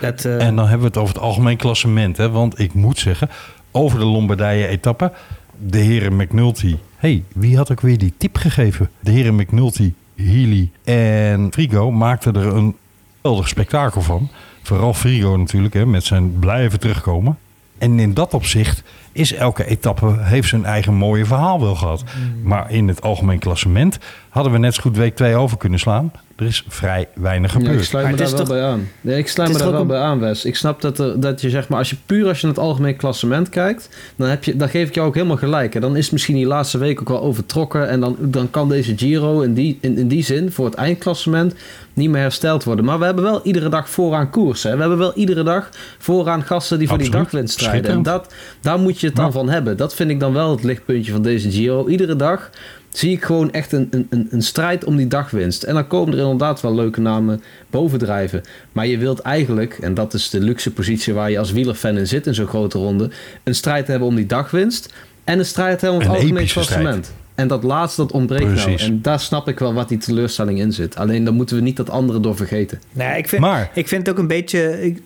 [0.02, 0.46] Uh...
[0.46, 2.16] En dan hebben we het over het algemeen klassement.
[2.16, 2.30] Hè?
[2.30, 3.28] Want ik moet zeggen,
[3.70, 5.12] over de Lombardije-etappe...
[5.58, 6.76] de heren McNulty...
[6.96, 8.90] hey, wie had ook weer die tip gegeven?
[9.00, 12.76] De heren McNulty, Healy en Frigo maakten er een
[13.22, 14.28] geweldig spektakel van.
[14.62, 17.38] Vooral Frigo natuurlijk, hè, met zijn blijven terugkomen.
[17.78, 18.82] En in dat opzicht
[19.12, 22.04] is elke etappe heeft zijn eigen mooie verhaal wel gehad.
[22.42, 26.12] Maar in het algemeen klassement hadden we net zo goed week 2 over kunnen slaan.
[26.36, 27.72] Er is vrij weinig gebeurd.
[27.72, 28.48] Ja, ik sluit me daar wel toch...
[28.48, 28.88] bij aan.
[29.00, 29.86] Nee, ik sluit me daar wel een...
[29.86, 30.44] bij aan, Wes.
[30.44, 32.64] Ik snap dat, er, dat je zeg maar, als je puur als je naar het
[32.64, 35.74] algemeen klassement kijkt, dan, heb je, dan geef ik jou ook helemaal gelijk.
[35.74, 35.80] Hè.
[35.80, 37.88] Dan is misschien die laatste week ook wel overtrokken.
[37.88, 41.54] En dan, dan kan deze Giro in die, in, in die zin voor het eindklassement
[41.98, 42.84] niet meer hersteld worden.
[42.84, 44.62] Maar we hebben wel iedere dag vooraan koers.
[44.62, 44.74] Hè.
[44.74, 47.16] We hebben wel iedere dag vooraan gasten die voor Absoluut.
[47.18, 47.90] die dagwinst strijden.
[47.90, 49.30] En dat, daar moet je het dan ja.
[49.30, 49.76] van hebben.
[49.76, 51.88] Dat vind ik dan wel het lichtpuntje van deze Giro.
[51.88, 52.50] Iedere dag
[52.88, 55.62] zie ik gewoon echt een, een, een strijd om die dagwinst.
[55.62, 58.42] En dan komen er inderdaad wel leuke namen bovendrijven.
[58.72, 62.06] Maar je wilt eigenlijk, en dat is de luxe positie waar je als wielerfan in
[62.06, 63.10] zit in zo'n grote ronde,
[63.44, 64.92] een strijd hebben om die dagwinst
[65.24, 67.12] en een strijd hebben om het algemeen klassement.
[67.38, 68.80] En dat laatste, dat ontbreekt Precies.
[68.80, 68.92] nou.
[68.92, 70.96] En daar snap ik wel wat die teleurstelling in zit.
[70.96, 72.80] Alleen dan moeten we niet dat andere door vergeten.
[72.92, 74.84] Nou, ik vind, maar, ik vind het ook een beetje...
[74.84, 75.02] Ik,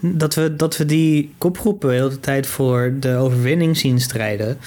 [0.00, 4.58] dat, we, dat we die kopgroepen de hele tijd voor de overwinning zien strijden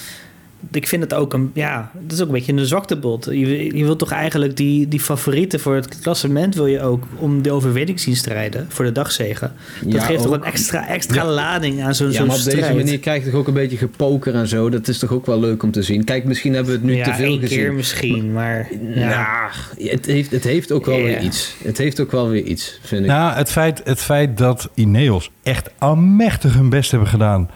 [0.71, 3.25] ik vind het ook een, ja, dat is ook een beetje een zwaktebod.
[3.25, 7.41] Je, je wilt toch eigenlijk die, die favorieten voor het klassement wil je ook om
[7.41, 9.53] de overwinning zien strijden voor de dagzegen.
[9.81, 10.33] Dat Ja, geeft toch ook.
[10.33, 12.57] een extra, extra lading aan zo'n Ja, maar op strijd.
[12.61, 14.69] deze manier krijg je toch ook een beetje gepoker en zo.
[14.69, 16.03] Dat is toch ook wel leuk om te zien.
[16.03, 17.57] Kijk, misschien hebben we het nu ja, te veel één gezien.
[17.57, 19.49] keer misschien, maar ja.
[19.77, 21.55] Het, heeft, het heeft ook wel weer iets.
[21.63, 23.07] Het heeft ook wel weer iets, vind ik.
[23.07, 27.49] Nou, het feit, het feit dat Ineos echt almachtig hun best hebben gedaan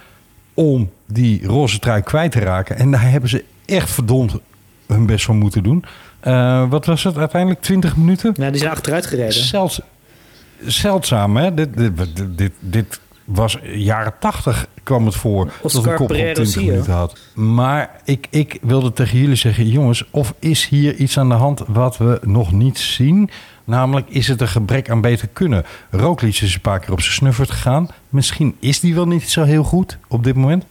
[0.54, 2.78] om die roze trui kwijt te raken.
[2.78, 4.34] En daar hebben ze echt verdomd
[4.88, 5.86] hun best voor moeten doen.
[6.20, 7.62] Eh, wat was het uiteindelijk?
[7.62, 8.34] 20 minuten?
[8.38, 9.34] Ja, die zijn achteruit gereden.
[9.34, 9.82] Zelds,
[10.60, 11.54] zeldzaam, hè?
[11.54, 11.92] Dit, dit,
[12.38, 16.64] dit, dit, was jaren 80 kwam het voor dat een kop op Pereira 20 zie
[16.66, 16.72] je.
[16.72, 17.18] minuten had.
[17.34, 21.64] Maar ik, ik wilde tegen jullie zeggen, jongens, of is hier iets aan de hand
[21.68, 23.30] wat we nog niet zien?
[23.64, 25.66] Namelijk, is het een gebrek aan beter kunnen?
[25.90, 27.90] Roglic is een paar keer op zijn snuffert gegaan.
[28.10, 30.66] Misschien is die wel niet zo heel goed op dit moment.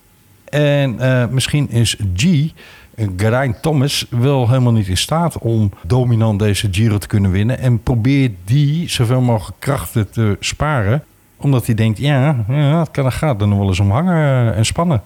[0.50, 6.38] En eh, misschien is G, eh, Geraint Thomas, wel helemaal niet in staat om dominant
[6.38, 7.58] deze Giro te kunnen winnen.
[7.58, 11.04] En probeert die zoveel mogelijk krachten te sparen.
[11.36, 14.54] Omdat hij denkt, ja, ja het kan er gaat er nog wel eens om hangen
[14.54, 15.02] en spannen.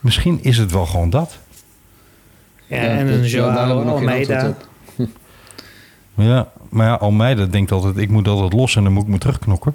[0.00, 1.38] Misschien is het wel gewoon dat.
[2.66, 4.54] Ja, en een Joao we nog geen Almeida.
[6.14, 9.18] Ja, maar ja, Almeida denkt altijd, ik moet altijd los en dan moet ik me
[9.18, 9.74] terugknokken.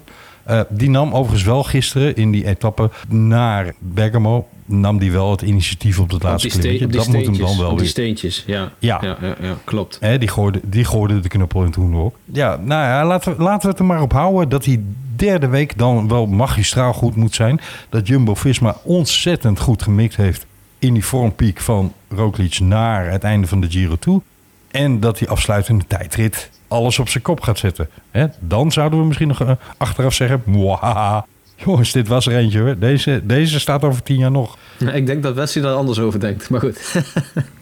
[0.50, 5.42] Eh, die nam overigens wel gisteren in die etappe naar Bergamo, nam die wel het
[5.42, 6.86] initiatief op het Op laatste klimmetje.
[6.86, 7.48] Dat moet hem steentjes.
[7.48, 7.88] dan wel op die weer.
[7.88, 8.72] steentjes, ja.
[8.78, 8.98] Ja.
[9.02, 9.96] Ja, ja, ja, klopt.
[10.00, 12.16] Hè, die, gooide, die gooide de knuppel in toen ook.
[12.24, 14.84] Ja, nou ja, laten we, laten we het er maar op houden dat die
[15.16, 17.60] derde week dan wel magistraal goed moet zijn.
[17.88, 20.46] Dat Jumbo-Visma ontzettend goed gemikt heeft
[20.78, 24.22] in die vormpiek van Roglic naar het einde van de Giro toe.
[24.70, 27.88] En dat die afsluitende tijdrit alles op zijn kop gaat zetten.
[28.10, 30.42] Hè, dan zouden we misschien nog eh, achteraf zeggen...
[30.44, 31.26] "Mwahaha,
[31.64, 32.78] Jongens, dit was er eentje hoor.
[32.78, 34.56] Deze, deze staat over tien jaar nog.
[34.78, 36.94] Ja, ik denk dat Wesley daar anders over denkt, maar goed.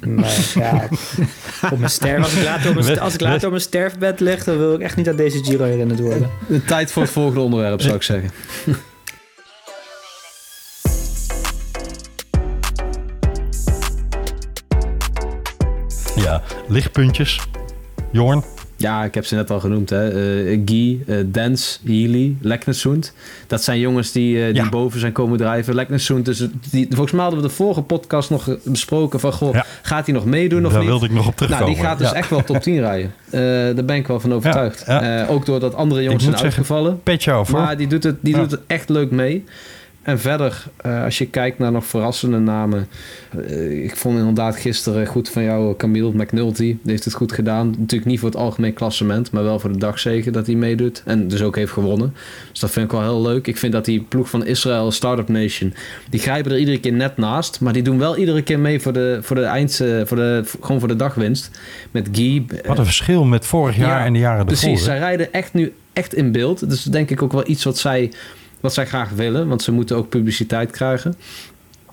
[0.00, 0.88] Maar ja,
[1.70, 3.62] op mijn sterf, als ik later op mijn, West- als ik later West- op mijn
[3.62, 6.30] sterfbed lig, dan wil ik echt niet aan deze Giro herinnerd worden.
[6.48, 8.30] De tijd voor het volgende onderwerp, zou ik zeggen.
[16.22, 17.40] Ja, lichtpuntjes.
[18.10, 18.44] Jorn.
[18.76, 19.90] Ja, ik heb ze net al genoemd.
[19.90, 20.08] Hè.
[20.08, 23.12] Eh, Guy, eh Dens, Healy, Leknesund.
[23.46, 24.68] Dat zijn jongens die, eh, die Ja.
[24.68, 25.74] boven zijn komen drijven.
[25.74, 26.38] Leknesund, dus
[26.70, 29.32] die, volgens mij hadden we de vorige podcast nog besproken van...
[29.32, 29.64] Goh, Ja.
[29.82, 30.88] gaat hij nog meedoen of Daar niet?
[30.90, 31.74] wilde ik nog op Nou, terugkomen.
[31.74, 32.14] die gaat dus Ja.
[32.14, 33.12] echt wel top 10 rijden.
[33.76, 34.88] Daar ben ik wel van overtuigd.
[35.28, 37.02] ook doordat andere jongens zijn zeggen, uitgevallen.
[37.02, 37.52] Petje af.
[37.52, 39.44] Maar die doet het, die doet het echt leuk mee.
[40.08, 42.88] En verder, eh, als je kijkt naar nog verrassende namen.
[43.46, 46.62] eh, ik vond inderdaad gisteren goed van jou, Camille McNulty.
[46.62, 47.66] Die heeft het goed gedaan.
[47.78, 51.02] Natuurlijk niet voor het algemeen klassement, maar wel voor de dagzegen dat hij meedoet.
[51.04, 52.14] En dus ook heeft gewonnen.
[52.50, 53.46] Dus dat vind ik wel heel leuk.
[53.46, 55.74] Ik vind dat die ploeg van Israël, Startup Nation,
[56.10, 57.60] die grijpen er iedere keer net naast.
[57.60, 60.42] Maar die doen wel iedere keer mee voor de, voor de eind, eh, voor de,
[60.60, 61.50] gewoon voor de dagwinst.
[61.90, 62.44] Met Guy.
[62.66, 64.78] Wat een verschil met vorig jaar Ja, en de jaren Precies, ervoor.
[64.78, 64.84] hè?
[64.84, 66.68] zij rijden echt nu echt in beeld.
[66.70, 68.12] Dus denk ik ook wel iets wat zij,
[68.60, 69.48] wat zij graag willen.
[69.48, 71.14] Want ze moeten ook publiciteit krijgen.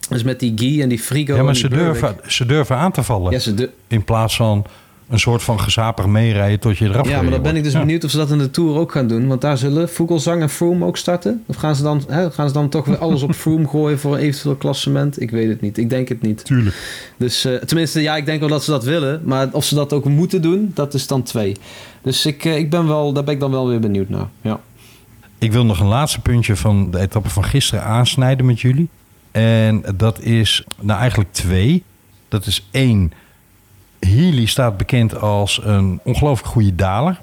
[0.09, 1.35] Dus met die Guy en die Frigo.
[1.35, 3.31] Ja, maar ze Burwick- durven, ze durven aan te vallen.
[3.31, 4.65] Ja, ze In plaats van
[5.09, 8.03] een soort van gezapig meerijden tot je eraf ja, maar dan ben ik dus benieuwd
[8.03, 9.27] of ze dat in de Tour ook gaan doen.
[9.27, 11.43] Want daar zullen Vogelsang en Froome ook starten.
[11.45, 14.13] Of gaan ze dan, hè, gaan ze dan toch weer alles op Froome gooien voor
[14.13, 15.21] een eventueel klassement?
[15.21, 15.77] Ik weet het niet.
[15.77, 16.45] Ik denk het niet.
[16.45, 16.75] Tuurlijk.
[17.17, 19.21] Dus eh, tenminste, ja, ik denk wel dat ze dat willen.
[19.23, 21.55] Maar of ze dat ook moeten doen, dat is dan twee.
[22.01, 24.27] Dus ik, eh, ik ben wel, daar ben ik dan wel weer benieuwd naar.
[24.41, 24.59] Ja.
[25.45, 28.89] Ik wil nog een laatste puntje van de etappe van gisteren aansnijden met jullie.
[29.31, 31.83] En dat is, nou eigenlijk twee.
[32.27, 33.11] Dat is één.
[33.99, 37.21] Healy staat bekend als een ongelooflijk goede daler.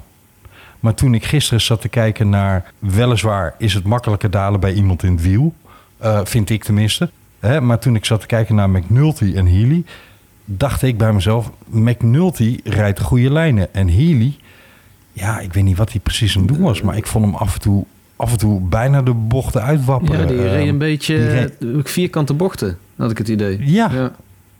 [0.79, 2.71] Maar toen ik gisteren zat te kijken naar...
[2.79, 5.53] weliswaar is het makkelijker dalen bij iemand in het wiel.
[5.97, 7.09] eh, vind ik tenminste.
[7.39, 9.83] Hè, maar toen ik zat te kijken naar McNulty en Healy...
[10.45, 11.51] dacht ik bij mezelf...
[11.65, 13.73] McNulty rijdt goede lijnen.
[13.73, 14.37] En Healy...
[15.13, 16.81] Ja, ik weet niet wat hij precies aan het doen was.
[16.81, 20.19] Maar ik vond hem af en toe, af en toe bijna de bochten uitwapperen.
[20.19, 23.57] Ja, die reed Ehm, een beetje reed- eh, vierkante bochten, had ik het idee.
[23.61, 23.89] Ja.
[23.93, 24.11] ja.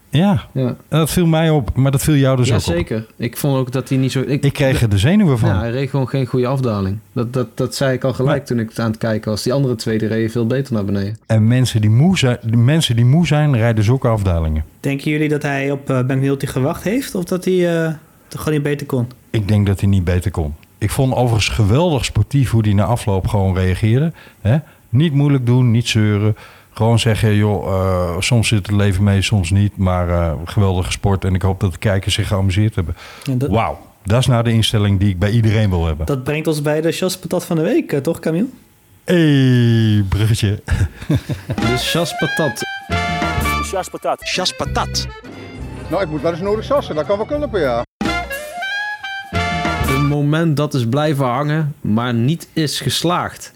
[0.09, 0.75] Ja, ja.
[0.87, 1.75] dat viel mij op.
[1.75, 2.65] Maar dat viel jou dus Ja, ook op.
[2.73, 3.05] zeker.
[3.17, 4.21] Ik vond ook dat hij niet zo...
[4.27, 5.49] Ik, Ik kreeg er de zenuwen van.
[5.49, 6.97] Ja, hij reed gewoon geen goede afdaling.
[7.13, 9.43] Dat, dat, dat zei ik al gelijk toen ik het aan het kijken was.
[9.43, 11.17] Die andere twee die reden veel beter naar beneden.
[11.25, 14.63] En mensen die, moe zijn, de mensen die moe zijn, rijden zulke afdalingen.
[14.79, 17.15] Denken jullie dat hij op uh, McNulty gewacht heeft?
[17.15, 17.53] Of dat hij
[17.85, 17.93] uh,
[18.27, 19.07] toch gewoon niet beter kon?
[19.29, 20.53] Ik denk dat hij niet beter kon.
[20.83, 24.11] Ik vond overigens geweldig sportief hoe hij na afloop gewoon reageerde.
[24.41, 24.57] Hè?
[24.89, 26.35] Niet moeilijk doen, niet zeuren.
[26.73, 29.77] Gewoon zeggen, joh, uh, soms zit het leven mee, soms niet.
[29.77, 32.95] Maar uh, geweldige sport en ik hoop dat de kijkers zich geamuseerd hebben.
[33.23, 36.05] Ja, dat- Wauw, dat is nou de instelling die ik bij iedereen wil hebben.
[36.05, 38.47] Dat brengt ons bij de Chas Patat van de week, uh, toch Camille?
[39.03, 40.61] hey, bruggetje.
[41.69, 42.61] Dus Chas Patat.
[43.63, 44.19] Chas Patat.
[44.23, 45.07] Chas patat.
[45.89, 46.95] Nou, ik moet wel eens nodig sassen.
[46.95, 47.83] Dat kan wel kunnen, ja.
[49.93, 53.53] Een moment dat is blijven hangen, maar niet is geslaagd.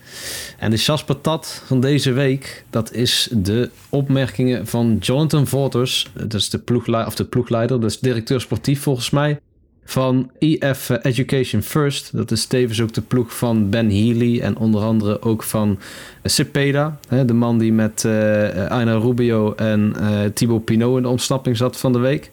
[0.57, 6.11] En de Chas Patat van deze week, dat is de opmerkingen van Jonathan Waters.
[6.13, 9.39] Dat is de, ploegleider, of de ploegleider, dat is directeur sportief volgens mij.
[9.83, 12.15] Van EF Education First.
[12.15, 14.39] Dat is tevens ook de ploeg van Ben Healy.
[14.39, 15.79] En onder andere ook van
[16.23, 16.99] Cepeda.
[17.25, 21.77] De man die met uh, Aina Rubio en uh, Thibaut Pinot in de ontsnapping zat
[21.77, 22.31] van de week.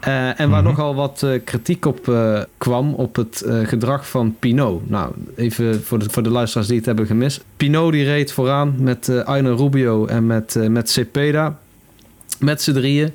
[0.00, 0.62] Uh, en waar mm-hmm.
[0.62, 4.90] nogal wat uh, kritiek op uh, kwam op het gedrag van Pinot.
[4.90, 7.44] Nou, even voor de, voor de luisteraars die het hebben gemist.
[7.56, 11.58] Pinot die reed vooraan met uh, Rubio en met, met Cepeda.
[12.38, 13.12] Met z'n drieën.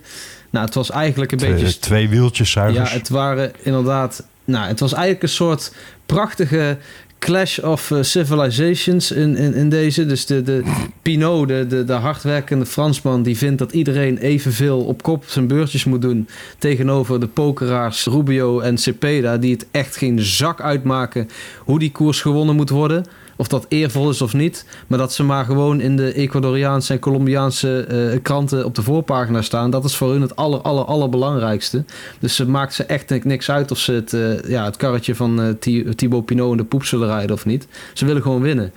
[0.50, 1.80] Nou, het was eigenlijk een twee, beetje...
[1.80, 2.92] Twee wieltjeszuigers.
[2.92, 4.24] Ja, het waren inderdaad...
[4.46, 6.78] Nou, het was eigenlijk een soort prachtige
[7.22, 10.06] clash of uh, civilizations in, in, in deze.
[10.06, 10.64] Dus de, de
[11.02, 13.24] Pinot, de, de, de hardwerkende Fransman...
[13.24, 16.28] die vindt dat iedereen evenveel op kop zijn beurtjes moet doen...
[16.58, 19.38] tegenover de pokeraars Rubio en Cepeda...
[19.38, 21.30] die het echt geen zak uitmaken
[21.60, 23.06] hoe die koers gewonnen moet worden...
[23.42, 24.66] Of dat eervol is of niet.
[24.88, 29.42] Maar dat ze maar gewoon in de Ecuadoriaanse en Colombiaanse uh, kranten op de voorpagina
[29.42, 29.72] staan.
[29.72, 31.84] Dat is voor hun het aller, aller, allerbelangrijkste.
[32.20, 35.42] Dus het maakt ze echt niks uit of ze het, uh, ja, het karretje van
[35.42, 35.50] uh,
[35.96, 37.68] Thibaut Pinot in de poep zullen rijden of niet.
[37.94, 38.72] Ze willen gewoon winnen.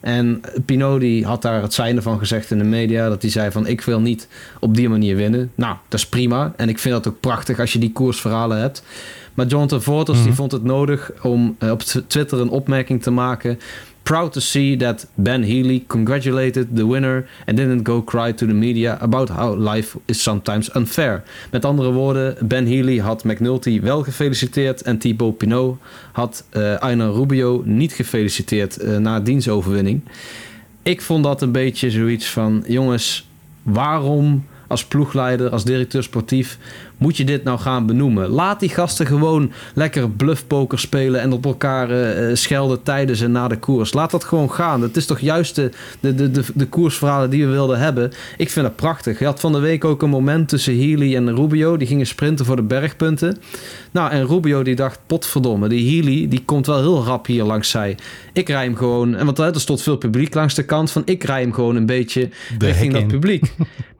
[0.00, 3.08] En Pinot die had daar het zijnde van gezegd in de media.
[3.08, 4.28] Dat hij zei van ik wil niet
[4.60, 5.52] op die manier winnen.
[5.54, 6.52] Nou, dat is prima.
[6.56, 8.82] En ik vind dat ook prachtig als je die koersverhalen hebt.
[9.38, 10.26] Maar Jonathan Vorters mm-hmm.
[10.26, 13.58] die vond het nodig om op Twitter een opmerking te maken.
[14.08, 18.54] Proud to see that Ben Healy congratulated the winner and didn't go cry to the
[18.54, 21.22] media about how life is sometimes unfair.
[21.50, 25.78] Met andere woorden, Ben Healy had McNulty wel gefeliciteerd en Thibaut Pinot
[26.12, 30.00] had uh, Aina Rubio niet gefeliciteerd uh, na dienstoverwinning.
[30.82, 33.28] Ik vond dat een beetje zoiets van, jongens,
[33.62, 36.58] waarom als ploegleider, als directeur sportief,
[36.98, 38.28] moet je dit nou gaan benoemen?
[38.28, 43.48] Laat die gasten gewoon lekker bluffpoker spelen en op elkaar eh, schelden tijdens en na
[43.48, 43.92] de koers.
[43.92, 44.82] Laat dat gewoon gaan.
[44.82, 48.12] Het is toch juist de, de, de, de, de koersverhalen die we wilden hebben.
[48.36, 49.18] Ik vind het prachtig.
[49.18, 51.76] Je had van de week ook een moment tussen Healy en Rubio.
[51.76, 53.36] Die gingen sprinten voor de bergpunten.
[53.90, 57.70] Nou, en Rubio die dacht, potverdomme, die Healy die komt wel heel rap hier langs
[57.70, 57.96] zij.
[58.32, 61.24] Ik rij hem gewoon, en want er stond veel publiek langs de kant van, ik
[61.24, 63.52] rij hem gewoon een beetje De richting dat publiek.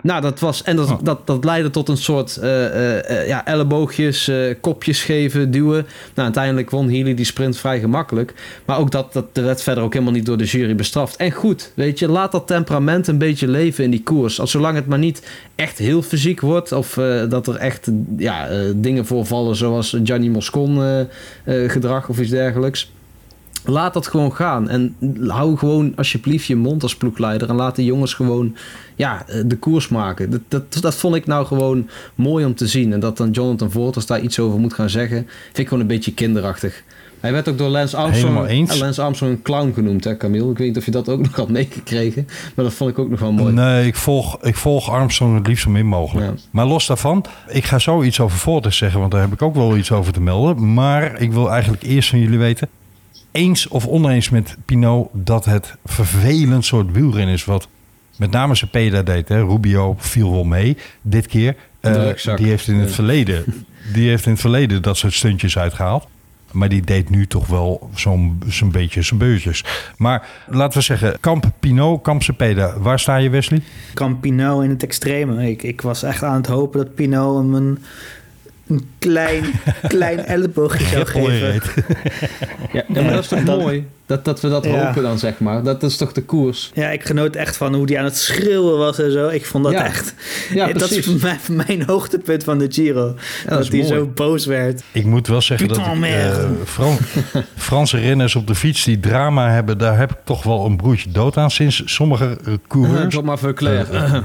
[0.03, 0.99] nou, dat was, en dat, Oh.
[1.03, 2.88] dat, dat leidde tot een soort eh, eh, eh,
[3.27, 5.87] ja, elleboogjes, eh, kopjes geven, duwen.
[6.15, 8.35] Nou, uiteindelijk won Healy die sprint vrij gemakkelijk.
[8.65, 11.17] Maar ook dat, dat werd verder ook helemaal niet door de jury bestraft.
[11.17, 14.41] En goed, weet je, laat dat temperament een beetje leven in die koers.
[14.41, 15.23] Als zolang het maar niet
[15.55, 20.31] echt heel fysiek wordt, of eh, dat er echt ja, eh, dingen voorvallen zoals Gianni
[20.31, 22.93] Moscon eh, eh, gedrag of iets dergelijks.
[23.65, 24.69] Laat dat gewoon gaan.
[24.69, 27.49] En hou gewoon alsjeblieft je mond als ploegleider.
[27.49, 28.57] En laat de jongens gewoon
[28.97, 30.31] ja, eh, de koers maken.
[30.31, 32.93] Dat, dat, dat vond ik nou gewoon mooi om te zien.
[32.93, 35.27] En dat dan Jonathan Voorters daar iets over moet gaan zeggen.
[35.45, 36.83] Vind ik gewoon een beetje kinderachtig.
[37.21, 40.51] Hij werd ook door Lance Armstrong, Lance Armstrong een clown genoemd, hè Camille?
[40.51, 42.27] Ik weet niet of je dat ook nog had meegekregen.
[42.55, 43.53] Maar dat vond ik ook nog wel mooi.
[43.53, 46.41] Nee, ik volg, ik volg Armstrong het liefst zo min mogelijk.
[46.51, 49.55] Maar los daarvan, ik ga zo iets over Fortis zeggen, want daar heb ik ook
[49.55, 50.75] wel iets over te melden.
[50.75, 52.69] Maar ik wil eigenlijk eerst van jullie weten,
[53.33, 57.69] eens of oneens met Pinot dat het vervelend soort wielrennen is wat
[58.19, 59.29] met name Cepeda deed.
[59.29, 59.45] Hè.
[59.45, 61.57] Rubio viel wel mee dit keer.
[61.81, 63.45] Eh, die heeft in het verleden,
[63.95, 66.07] die heeft in het verleden dat soort stuntjes uitgehaald.
[66.53, 69.65] Maar die deed nu toch wel zo'n zo'n beetje zijn beurtjes.
[69.97, 72.79] Maar laten we zeggen, Kamp Pinot, Kamp Cepeda.
[72.79, 73.63] Waar sta je Wesley?
[73.95, 75.51] Kan Pinot in het extreme.
[75.51, 77.79] Ik, ik was echt aan het hopen dat Pinot hem een,
[78.69, 79.45] een klein,
[79.89, 81.61] klein elleboogje zou geven.
[82.73, 83.87] Ja, ja, maar dat is toch dan- mooi?
[84.07, 84.87] Dat, dat we dat Ja.
[84.87, 85.63] hopen dan, zeg maar.
[85.63, 86.71] Dat is toch de koers?
[86.75, 89.29] Ja, ik genoot echt van hoe die aan het schreeuwen was en zo.
[89.29, 89.85] Ik vond dat Ja.
[89.85, 90.15] echt...
[90.55, 91.05] Ja, dat is precies.
[91.07, 93.15] voor mij, voor mij een hoogtepunt van de Giro.
[93.49, 94.83] dat hij zo boos werd.
[94.93, 96.99] Ik moet wel zeggen dat ik, eh, Fran-
[97.57, 101.11] Franse renners op de fiets die drama hebben, daar heb ik toch wel een broertje
[101.11, 103.15] dood aan sinds sommige eh, coureurs.
[103.15, 103.87] Thomas Veuclair.
[103.95, 104.21] Eh,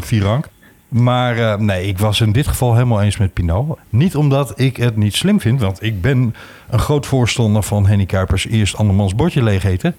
[0.00, 0.46] Virank.
[0.94, 3.78] Maar eh, nee, ik was in dit geval helemaal eens met Pinot.
[3.88, 6.34] Niet omdat ik het niet slim vind, want ik ben
[6.68, 9.96] een groot voorstander van Henny Kuipers eerst andermans bordje leeg eten.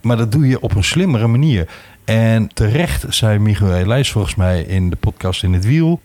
[0.00, 1.68] Maar dat doe je op een slimmere manier.
[2.04, 6.00] En terecht zei Miguel Elijs volgens mij in de podcast In het Wiel...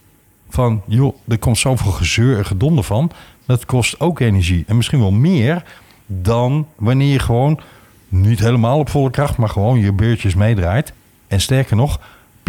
[0.48, 3.10] van joh, er komt zoveel gezeur en gedonder van.
[3.46, 4.64] Dat kost ook energie.
[4.66, 5.62] En misschien wel meer
[6.06, 7.60] dan wanneer je gewoon...
[8.08, 10.92] niet helemaal op volle kracht, maar gewoon je beurtjes meedraait.
[11.26, 12.00] En sterker nog,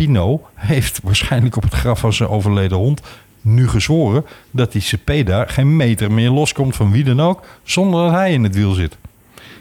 [0.05, 3.01] Pino heeft waarschijnlijk op het graf van zijn overleden hond...
[3.41, 7.45] nu gezworen dat die Cepeda geen meter meer loskomt van wie dan ook...
[7.63, 8.97] zonder dat hij in het wiel zit.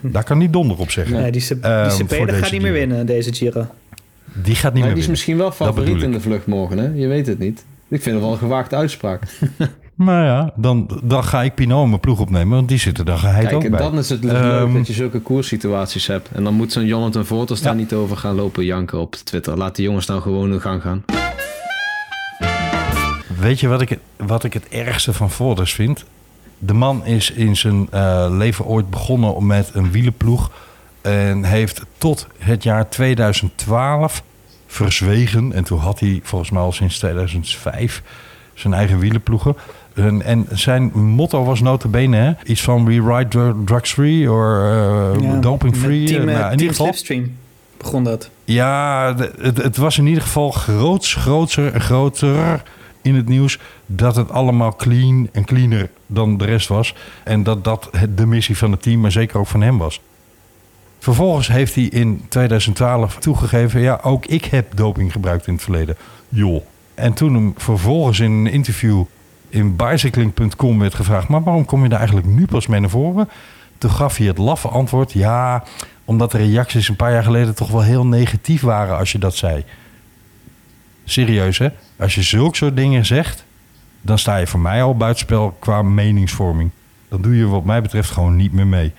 [0.00, 1.32] Daar kan niet donder op zeggen.
[1.32, 3.66] Die Sep- Ehm, die Cepeda gaat niet meer winnen, deze Giro.
[4.32, 5.10] Die gaat niet Maar meer die is winnen.
[5.10, 6.88] misschien wel favoriet in de vlucht morgen, hè?
[6.94, 7.64] Je weet het niet.
[7.88, 9.22] Ik vind het wel een gewaagde uitspraak.
[10.00, 13.18] Maar ja, dan, dan ga ik Pinot in mijn ploeg opnemen, want die zitten er
[13.18, 13.80] geheid Kijk, ook en bij.
[13.80, 16.28] dan is het leuk Ehm, dat je zulke koerssituaties hebt.
[16.32, 19.56] En dan moet zo'n Jonathan Voorters daar niet over gaan lopen janken op Twitter.
[19.56, 21.04] Laat die jongens nou gewoon hun gang gaan.
[23.38, 26.04] Weet je wat ik, wat ik het ergste van Vorders vind?
[26.58, 30.50] De man is in zijn eh, leven ooit begonnen met een wielenploeg.
[31.00, 34.22] En heeft tot het jaar 2012
[34.66, 35.52] verzwegen.
[35.52, 38.02] En toen had hij volgens mij al sinds 2005
[38.54, 39.56] zijn eigen wielenploegen.
[40.00, 42.32] En, en zijn motto was notabene hè?
[42.44, 44.72] iets van we ride dr- drugs free or
[45.22, 46.04] uh, doping free.
[46.06, 46.94] Team, Nou, eh, in team ieder geval,
[47.78, 48.30] begon dat.
[48.44, 52.62] ja, het, het was in ieder geval groots, grootser en groter
[53.02, 56.94] in het nieuws dat het allemaal clean en cleaner dan de rest was.
[57.24, 60.00] En dat dat de missie van het team, maar zeker ook van hem was.
[60.98, 63.80] Vervolgens heeft hij in 2012 toegegeven...
[63.80, 65.96] ja, ook ik heb doping gebruikt in het verleden.
[66.28, 66.62] Joh.
[66.94, 69.04] En toen hem vervolgens in een interview
[69.50, 71.28] in bicycling.com werd gevraagd...
[71.28, 73.28] maar waarom kom je daar eigenlijk nu pas mee naar voren?
[73.78, 75.12] Toen gaf hij het laffe antwoord...
[75.12, 75.62] ja,
[76.04, 79.34] omdat de reacties een paar jaar geleden toch wel heel negatief waren als je dat
[79.34, 79.64] zei.
[81.04, 81.68] Serieus hè?
[81.98, 83.44] Als je zulke soort dingen zegt...
[84.00, 86.70] dan sta je voor mij al buitenspel qua meningsvorming.
[87.08, 88.92] Dan doe je wat mij betreft gewoon niet meer mee.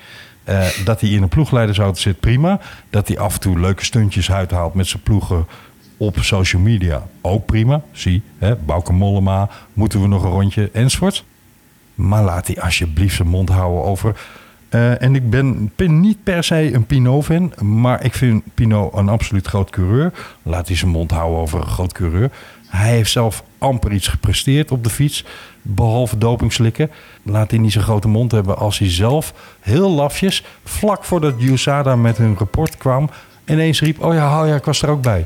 [0.43, 2.59] Eh, dat hij in een ploegleidersauto zit, prima.
[2.89, 5.45] Dat hij af en toe leuke stuntjes uithaalt met zijn ploegen
[6.01, 7.81] op social media, ook prima.
[7.91, 11.23] Zie, hè, Bauke Mollema, moeten we nog een rondje, enzovoort.
[11.95, 14.15] Maar laat hij alsjeblieft zijn mond houden over...
[14.69, 19.47] eh, en ik ben, niet per se een Pinot-fan, maar ik vind Pinot een absoluut
[19.47, 20.13] groot coureur.
[20.43, 22.31] Laat hij zijn mond houden over een groot coureur.
[22.67, 25.25] Hij heeft zelf amper iets gepresteerd op de fiets,
[25.61, 26.91] behalve doping slikken.
[27.23, 31.95] Laat hij niet zo'n grote mond hebben als hij zelf heel lafjes, vlak voordat USADA
[31.95, 33.09] met hun rapport kwam,
[33.45, 35.25] ineens riep: Oh ja, oh ja, ik was er ook bij.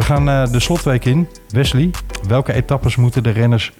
[0.00, 1.28] We gaan eh, de slotweek in.
[1.48, 1.90] Wesley,
[2.28, 3.72] welke etappes moeten de renners...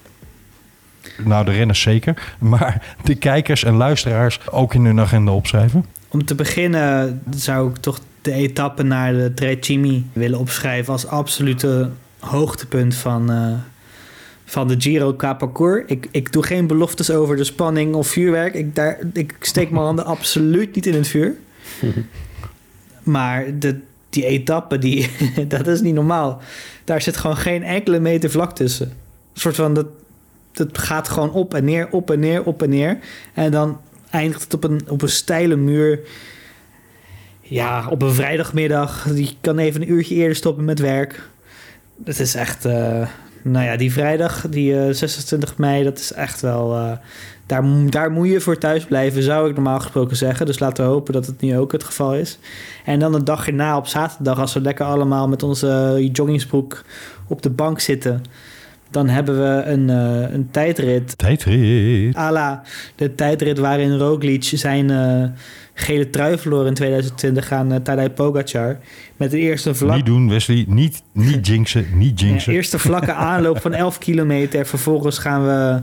[1.24, 2.35] Nou, de renners zeker.
[2.38, 5.85] Maar de kijkers en luisteraars ook in hun agenda opschrijven?
[6.09, 11.06] Om te beginnen zou ik toch de etappe naar de Tre Chimi willen opschrijven als
[11.06, 13.52] absolute hoogtepunt van, uh,
[14.44, 15.83] van de Giro qua parcours.
[15.87, 18.54] Ik, ik doe geen beloftes over de spanning of vuurwerk.
[18.54, 21.35] Ik, daar, ik steek mijn handen absoluut niet in het vuur.
[23.02, 23.80] maar de,
[24.11, 25.11] die etappe, die,
[25.49, 26.40] dat is niet normaal.
[26.85, 28.87] Daar zit gewoon geen enkele meter vlak tussen.
[28.87, 29.87] Een soort van, dat,
[30.53, 32.99] dat gaat gewoon op en neer, op en neer, op en neer.
[33.35, 36.01] En dan eindigt het op een, op een steile muur.
[37.40, 39.07] Ja, op een vrijdagmiddag.
[39.12, 41.29] Die kan even een uurtje eerder stoppen met werk.
[42.05, 42.66] Het is echt...
[42.66, 43.07] Uh,
[43.42, 46.77] nou ja, die vrijdag, die uh, 26 mei, dat is echt wel...
[46.77, 46.92] Uh,
[47.50, 50.46] daar, daar moet je voor thuis blijven, zou ik normaal gesproken zeggen.
[50.46, 52.38] Dus laten we hopen dat het nu ook het geval is.
[52.84, 56.84] En dan de dag erna op zaterdag, als we lekker allemaal met onze joggingsbroek
[57.26, 58.22] op de bank zitten
[58.90, 61.18] dan hebben we een, uh, een tijdrit.
[61.18, 62.14] Tijdrit.
[62.14, 62.62] Ala
[62.94, 65.24] de tijdrit waarin Roglic zijn uh,
[65.74, 68.78] gele trui verloor in 2020 aan uh, Tadej Pogacar.
[69.16, 69.96] Met de eerste vlak...
[69.96, 70.64] Niet doen, Wesley.
[70.68, 71.86] Niet, niet jinxen.
[71.94, 72.52] Niet jinxen.
[72.52, 74.66] Ja, eerste vlakke aanloop van 11 kilometer.
[74.66, 75.80] Vervolgens gaan we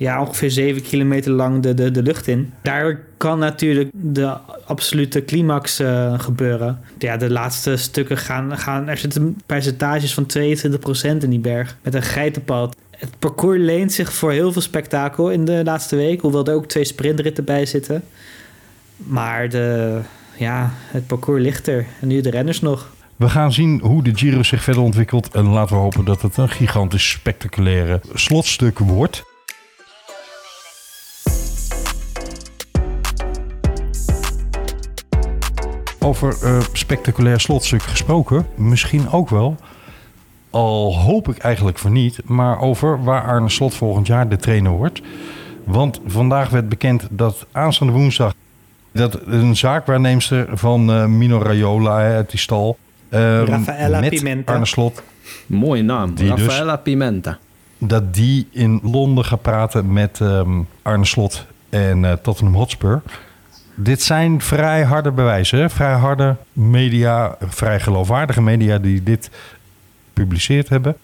[0.00, 2.52] ja, ongeveer 7 kilometer lang de, de, de lucht in.
[2.62, 4.36] Daar kan natuurlijk de
[4.66, 6.80] absolute climax uh, gebeuren.
[6.98, 8.88] Ja, de laatste stukken gaan, gaan...
[8.88, 11.76] Er zitten percentages van 22% in die berg.
[11.82, 12.76] Met een geitenpad.
[12.90, 16.20] Het parcours leent zich voor heel veel spektakel in de laatste week.
[16.20, 18.02] Hoewel er ook twee sprintritten bij zitten.
[18.96, 19.98] Maar de,
[20.36, 21.86] ja, het parcours ligt er.
[22.00, 22.92] En nu de renners nog.
[23.16, 25.34] We gaan zien hoe de Giro zich verder ontwikkelt.
[25.34, 29.28] En laten we hopen dat het een gigantisch spectaculaire slotstuk wordt.
[36.02, 39.56] Over uh, spectaculair slotstuk gesproken, misschien ook wel.
[40.50, 44.70] Al hoop ik eigenlijk van niet, maar over waar Arne Slot volgend jaar de trainer
[44.70, 45.02] wordt.
[45.64, 48.34] Want vandaag werd bekend dat aanstaande woensdag
[48.92, 52.78] dat een zaakwaarneemster van uh, Mino Raiola uit die stal.
[53.10, 54.52] Uh, Rafaela Pimenta.
[54.52, 55.02] Arne Slot.
[55.46, 57.38] Mooie naam, die Rafaela dus, Pimenta.
[57.78, 63.02] Dat die in Londen gaat praten met um, Arne Slot en uh, Tottenham Hotspur.
[63.82, 69.30] Dit zijn vrij harde bewijzen, vrij harde media, vrij geloofwaardige media die dit
[70.06, 70.96] gepubliceerd hebben.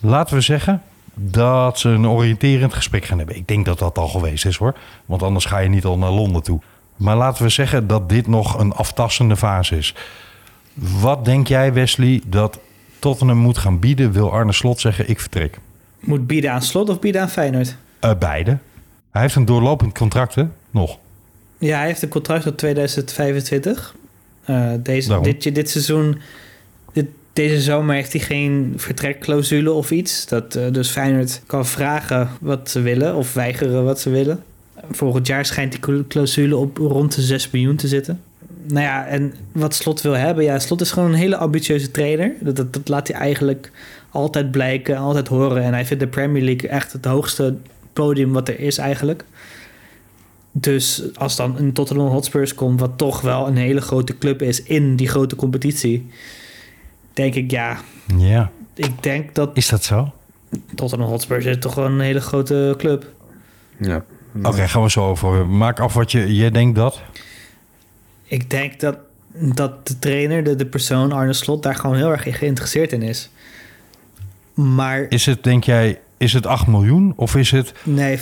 [0.00, 0.82] Laten we zeggen
[1.14, 3.36] dat ze een oriënterend gesprek gaan hebben.
[3.36, 4.74] Ik denk dat dat al geweest is hoor,
[5.06, 6.60] want anders ga je niet al naar Londen toe.
[6.96, 9.94] Maar laten we zeggen dat dit nog een aftastende fase is.
[10.74, 12.58] Wat denk jij, Wesley, dat
[12.98, 14.12] Tottenham moet gaan bieden?
[14.12, 15.58] Wil Arne Slot zeggen, ik vertrek?
[16.00, 17.76] Moet bieden aan Slot of bieden aan Feyenoord?
[18.04, 18.58] Uh, beide.
[19.10, 20.44] Hij heeft een doorlopend contract, hè?
[20.70, 20.98] Nog.
[21.58, 23.94] Ja, hij heeft een contract tot 2025.
[24.50, 26.18] Uh, deze, dit, dit seizoen,
[26.92, 30.26] dit, deze zomer heeft hij geen vertrekclausule of iets.
[30.26, 34.42] Dat uh, dus Feyenoord kan vragen wat ze willen of weigeren wat ze willen.
[34.90, 38.20] Volgend jaar schijnt die clausule op rond de 6 miljoen te zitten.
[38.66, 42.32] Nou ja, en wat Slot wil hebben, ja, Slot is gewoon een hele ambitieuze trainer.
[42.40, 43.70] Dat, dat, dat laat hij eigenlijk
[44.10, 45.62] altijd blijken, altijd horen.
[45.62, 47.56] En hij vindt de Premier League echt het hoogste
[47.92, 49.24] podium wat er is eigenlijk.
[50.60, 54.62] Dus als dan een Tottenham Hotspurs komt, wat toch wel een hele grote club is
[54.62, 56.10] in die grote competitie,
[57.12, 57.78] denk ik ja.
[58.16, 58.50] Ja.
[58.74, 59.50] Ik denk dat.
[59.56, 60.12] Is dat zo?
[60.74, 63.06] Tottenham Hotspurs is toch wel een hele grote club.
[63.80, 64.04] Ja.
[64.36, 65.46] Oké, okay, gaan we zo over.
[65.46, 66.34] Maak af wat je.
[66.34, 67.02] Jij denkt dat?
[68.24, 68.98] Ik denk dat,
[69.32, 73.30] dat de trainer, de, de persoon Arne Slot, daar gewoon heel erg geïnteresseerd in is.
[74.54, 75.06] Maar.
[75.08, 77.74] Is het, denk jij, is het 8 miljoen of is het...
[77.82, 78.14] Nee.
[78.14, 78.20] Uh,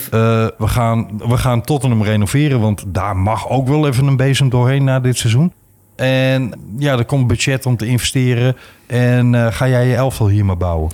[0.58, 4.84] we, gaan, we gaan Tottenham renoveren, want daar mag ook wel even een bezem doorheen
[4.84, 5.52] na dit seizoen.
[5.96, 8.56] En ja, er komt budget om te investeren.
[8.86, 10.90] En uh, ga jij je elftal hier maar bouwen?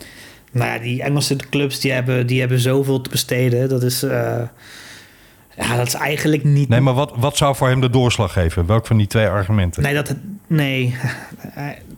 [0.53, 3.69] Nou ja, die Engelse clubs die hebben, die hebben zoveel te besteden.
[3.69, 4.05] Dat is...
[4.05, 4.43] Uh,
[5.57, 6.69] ja, dat is eigenlijk niet...
[6.69, 8.67] Nee, maar wat, wat zou voor hem de doorslag geven?
[8.67, 9.83] Welk van die twee argumenten?
[9.83, 10.15] Nee, dat,
[10.47, 10.97] nee.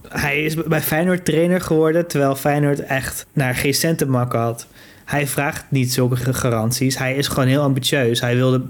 [0.08, 2.06] hij is bij Feyenoord trainer geworden...
[2.06, 4.66] terwijl Feyenoord echt naar geen centenmakken had.
[5.04, 6.98] Hij vraagt niet zulke garanties.
[6.98, 8.20] Hij is gewoon heel ambitieus.
[8.20, 8.62] Hij wilde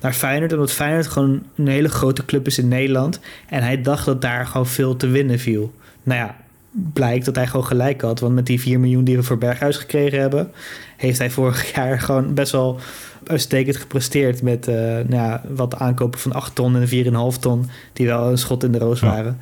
[0.00, 3.20] naar Feyenoord, omdat Feyenoord gewoon een hele grote club is in Nederland.
[3.48, 5.72] En hij dacht dat daar gewoon veel te winnen viel.
[6.02, 6.36] Nou ja,
[6.92, 8.20] blijkt dat hij gewoon gelijk had.
[8.20, 10.50] Want met die 4 miljoen die we voor Berghuis gekregen hebben,
[10.96, 12.80] heeft hij vorig jaar gewoon best wel
[13.26, 14.42] uitstekend gepresteerd.
[14.42, 18.38] Met uh, nou ja, wat aankopen van 8 ton en 4,5 ton, die wel een
[18.38, 19.38] schot in de roos waren.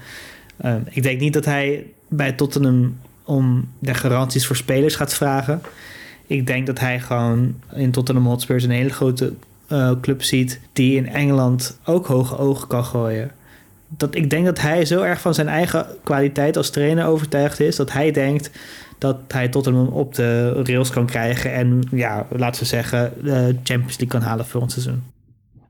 [0.62, 0.74] Ja.
[0.74, 5.60] Uh, ik denk niet dat hij bij Tottenham om de garanties voor spelers gaat vragen.
[6.26, 9.32] Ik denk dat hij gewoon in Tottenham Hotspurs een hele grote
[9.68, 13.30] uh, club ziet die in Engeland ook hoge ogen kan gooien.
[13.88, 17.76] dat ik denk dat hij zo erg van zijn eigen kwaliteit als trainer overtuigd is...
[17.76, 18.50] dat hij denkt
[18.98, 21.52] dat hij Tottenham op de rails kan krijgen...
[21.52, 25.02] en ja, laten we zeggen, de Champions League kan halen voor ons seizoen.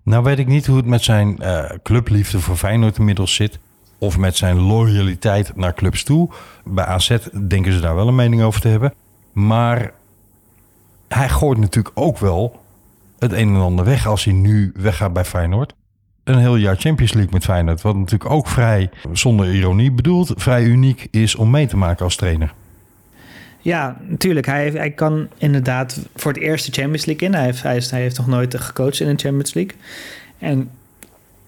[0.02, 3.58] Nou weet ik niet hoe het met zijn uh, clubliefde voor Feyenoord inmiddels zit.
[3.98, 6.30] Of met zijn loyaliteit naar clubs toe.
[6.64, 7.16] Bij AZ
[7.48, 8.94] denken ze daar wel een mening over te hebben.
[9.32, 9.92] Maar
[11.08, 12.60] hij gooit natuurlijk ook wel
[13.18, 15.74] het een en ander weg als hij nu weggaat bij Feyenoord.
[16.24, 17.82] Een heel jaar Champions League met Feyenoord.
[17.82, 22.16] Wat natuurlijk ook vrij, zonder ironie bedoeld, vrij uniek is om mee te maken als
[22.16, 22.52] trainer.
[23.60, 24.46] Ja, natuurlijk.
[24.46, 27.34] Hij, hij kan inderdaad voor het eerste Champions League in.
[27.34, 29.76] Hij heeft, hij, hij heeft nog nooit gecoacht in een Champions League.
[30.38, 30.70] En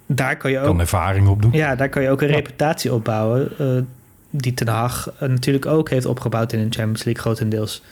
[0.07, 0.65] daar kan je ook...
[0.65, 1.53] Kan ervaring opdoen.
[1.53, 3.53] Ja, daar kan je ook een reputatie opbouwen.
[3.61, 3.83] Uh,
[4.31, 7.83] die Ten Hag natuurlijk ook heeft opgebouwd in een Champions League grotendeels.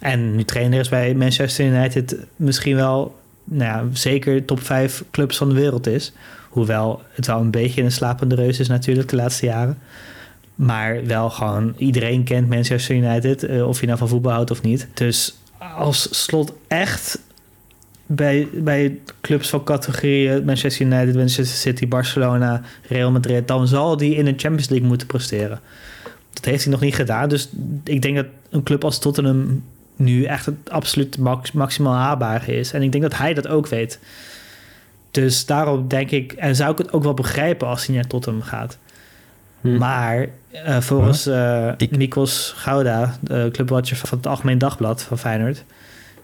[0.00, 3.18] En nu trainer is bij Manchester United misschien wel...
[3.44, 6.12] Nou ja, zeker top 5 clubs van de wereld is.
[6.48, 9.78] Hoewel het wel een beetje een slapende reus is natuurlijk de laatste jaren.
[10.54, 14.62] Maar wel gewoon, iedereen kent Manchester United, uh, of je nou van voetbal houdt of
[14.62, 14.88] niet.
[14.94, 15.38] Dus
[15.76, 17.18] als slot echt
[18.06, 24.14] bij, bij clubs van categorieën Manchester United, Manchester City, Barcelona, Real Madrid, dan zal die
[24.14, 25.60] in de Champions League moeten presteren.
[26.32, 27.28] Dat heeft hij nog niet gedaan.
[27.28, 27.48] Dus
[27.84, 29.62] ik denk dat een club als Tottenham
[30.00, 32.72] nu echt het absoluut max, maximaal haalbare is.
[32.72, 33.98] En ik denk dat hij dat ook weet.
[35.10, 38.42] Dus daarom denk ik, en zou ik het ook wel begrijpen als hij naar Tottenham
[38.42, 38.78] gaat.
[39.60, 39.76] Hm.
[39.76, 41.96] Maar uh, volgens uh, ik...
[41.96, 45.64] Nikos Gouda, de clubwatcher van het Algemeen Dagblad van Feyenoord...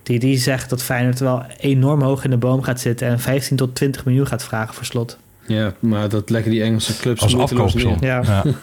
[0.03, 3.09] Die, die zegt dat Feyenoord wel enorm hoog in de boom gaat zitten...
[3.09, 5.19] en 15 tot 20 miljoen gaat vragen voor slot.
[5.47, 7.97] Ja, maar dat leggen die Engelse clubs als afkoopsom.
[8.01, 8.23] Ja.
[8.23, 8.45] ja.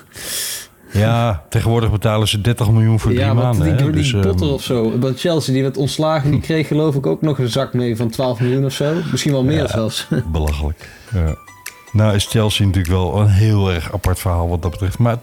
[0.93, 3.63] Ja, tegenwoordig betalen ze 30 miljoen voor drie ja, maanden.
[3.63, 3.91] Die, hè?
[3.91, 7.05] die Dus, Potter um, of zo, bij Chelsea, die werd ontslagen, die kreeg geloof ik
[7.05, 8.93] ook nog een zak mee van 12 miljoen of zo.
[9.11, 10.07] Misschien wel meer ja, zelfs.
[10.31, 10.89] Belachelijk.
[11.13, 11.35] Ja.
[11.91, 14.97] Nou is Chelsea natuurlijk wel een heel erg apart verhaal wat dat betreft.
[14.97, 15.17] Maar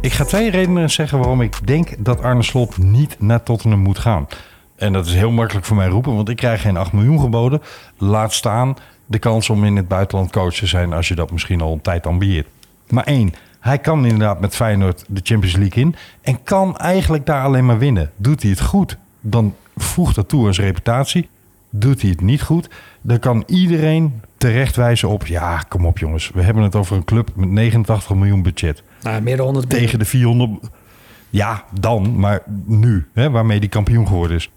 [0.00, 3.98] ik ga twee redenen zeggen waarom ik denk dat Arne Slot niet naar Tottenham moet
[3.98, 4.26] gaan.
[4.82, 7.62] En dat is heel makkelijk voor mij roepen, want ik krijg geen 8 miljoen geboden.
[7.98, 8.76] Laat staan
[9.06, 11.80] de kans om in het buitenland coach te zijn als je dat misschien al een
[11.80, 12.46] tijd ambieert.
[12.88, 17.44] Maar één, hij kan inderdaad met Feyenoord de Champions League in en kan eigenlijk daar
[17.44, 18.10] alleen maar winnen.
[18.16, 21.28] Doet hij het goed, dan voegt dat toe aan zijn reputatie.
[21.70, 22.70] Doet hij het niet goed,
[23.00, 25.26] dan kan iedereen terecht wijzen op...
[25.26, 28.82] ja, kom op jongens, we hebben het over een club met 89 miljoen budget.
[29.02, 29.84] Nou, meer dan 100 miljoen.
[29.84, 30.50] Tegen de 400...
[31.30, 34.50] Ja, dan, maar nu, hè, waarmee die kampioen geworden is.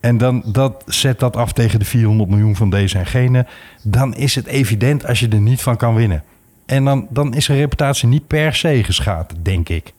[0.00, 3.46] En dan dat, zet dat af tegen de 400 miljoen van deze en gene.
[3.82, 6.22] Dan is het evident als je er niet van kan winnen.
[6.66, 9.92] En dan, dan is zijn reputatie niet per se geschaad, denk ik.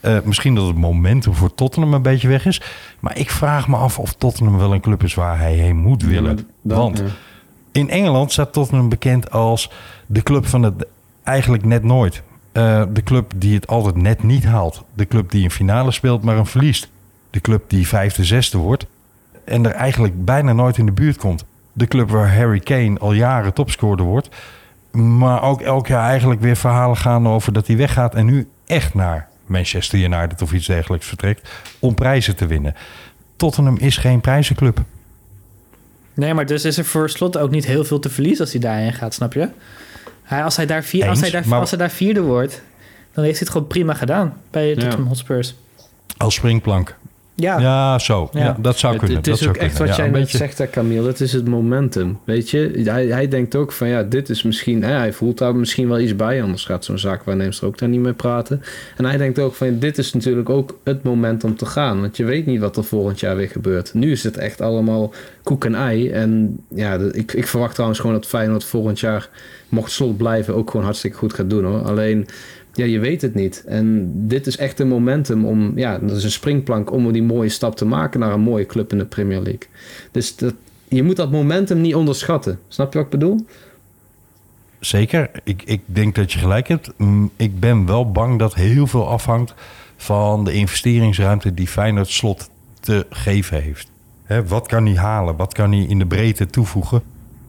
[0.00, 2.62] Uh, misschien dat het momentum voor Tottenham een beetje weg is.
[3.00, 6.02] Maar ik vraag me af of Tottenham wel een club is waar hij heen moet
[6.02, 6.36] willen.
[6.62, 7.04] Ja, Want ja.
[7.72, 9.70] in Engeland staat Tottenham bekend als
[10.06, 10.86] de club van het
[11.22, 12.22] eigenlijk net nooit.
[12.52, 14.84] Uh, de club die het altijd net niet haalt.
[14.94, 16.90] De club die een finale speelt, maar een verliest.
[17.30, 18.86] De club die vijfde, zesde wordt.
[19.44, 21.44] En er eigenlijk bijna nooit in de buurt komt.
[21.72, 24.28] De club waar Harry Kane al jaren topscorer wordt.
[24.90, 28.14] Maar ook elk jaar eigenlijk weer verhalen gaan over dat hij weggaat.
[28.14, 31.48] En nu echt naar Manchester United of iets dergelijks vertrekt.
[31.78, 32.74] Om prijzen te winnen.
[33.36, 34.82] Tottenham is geen prijzenclub.
[36.14, 38.60] Nee, maar dus is er voor slot ook niet heel veel te verliezen als hij
[38.60, 39.48] daarheen gaat, snap je?
[40.22, 41.60] Hij, als, hij daar vier, Eens, als, hij daar, maar...
[41.60, 42.62] als hij daar vierde wordt,
[43.12, 45.08] dan heeft hij het gewoon prima gedaan bij Tottenham ja.
[45.08, 45.54] Hotspurs.
[46.16, 46.96] Als springplank.
[47.36, 48.28] Ja, ja zo.
[48.32, 48.40] Ja.
[48.40, 49.18] ja dat zou het, kunnen.
[49.18, 49.88] Het is dat ook echt kunnen.
[49.88, 51.04] wat ja, jij net zegt, hè, Camille.
[51.04, 52.18] Dat is het momentum.
[52.24, 54.82] Weet je, hij, hij denkt ook van ja, dit is misschien.
[54.82, 58.00] Hè, hij voelt daar misschien wel iets bij, anders gaat zo'n zaakwaarneemster ook daar niet
[58.00, 58.62] mee praten.
[58.96, 62.00] En hij denkt ook van dit is natuurlijk ook het moment om te gaan.
[62.00, 63.94] Want je weet niet wat er volgend jaar weer gebeurt.
[63.94, 65.12] Nu is het echt allemaal
[65.42, 66.10] koek en ei.
[66.10, 69.28] En ja, ik, ik verwacht trouwens gewoon dat Feyenoord volgend jaar,
[69.68, 71.82] mocht slot blijven, ook gewoon hartstikke goed gaat doen hoor.
[71.82, 72.26] Alleen
[72.74, 73.64] ja, je weet het niet.
[73.66, 77.48] En dit is echt een momentum om, ja, dat is een springplank om die mooie
[77.48, 79.68] stap te maken naar een mooie club in de Premier League.
[80.10, 80.54] Dus dat,
[80.88, 82.58] je moet dat momentum niet onderschatten.
[82.68, 83.46] Snap je wat ik bedoel?
[84.80, 85.30] Zeker.
[85.44, 86.92] Ik, ik denk dat je gelijk hebt.
[87.36, 89.54] Ik ben wel bang dat heel veel afhangt
[89.96, 92.50] van de investeringsruimte die Feyenoord slot
[92.80, 93.90] te geven heeft.
[94.46, 95.36] Wat kan hij halen?
[95.36, 97.02] Wat kan hij in de breedte toevoegen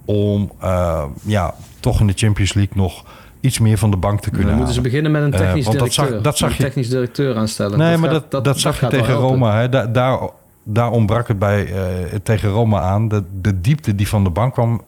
[0.06, 3.06] om uh, ja, toch in de Champions League nog
[3.46, 5.72] iets meer van de bank te kunnen Dan moeten ze beginnen met een technisch uh,
[5.72, 6.06] directeur.
[6.06, 7.78] Dat zag, dat zag een technisch directeur aanstellen.
[7.78, 9.14] Nee, dat maar gaat, dat, dat, dat zag je tegen.
[9.14, 9.60] Roma.
[9.60, 9.70] Hè.
[9.70, 10.20] Da, daar,
[10.64, 11.80] daar ontbrak het bij, uh,
[12.24, 13.08] tegen Roma aan.
[13.08, 14.82] De, de diepte die van de bank kwam,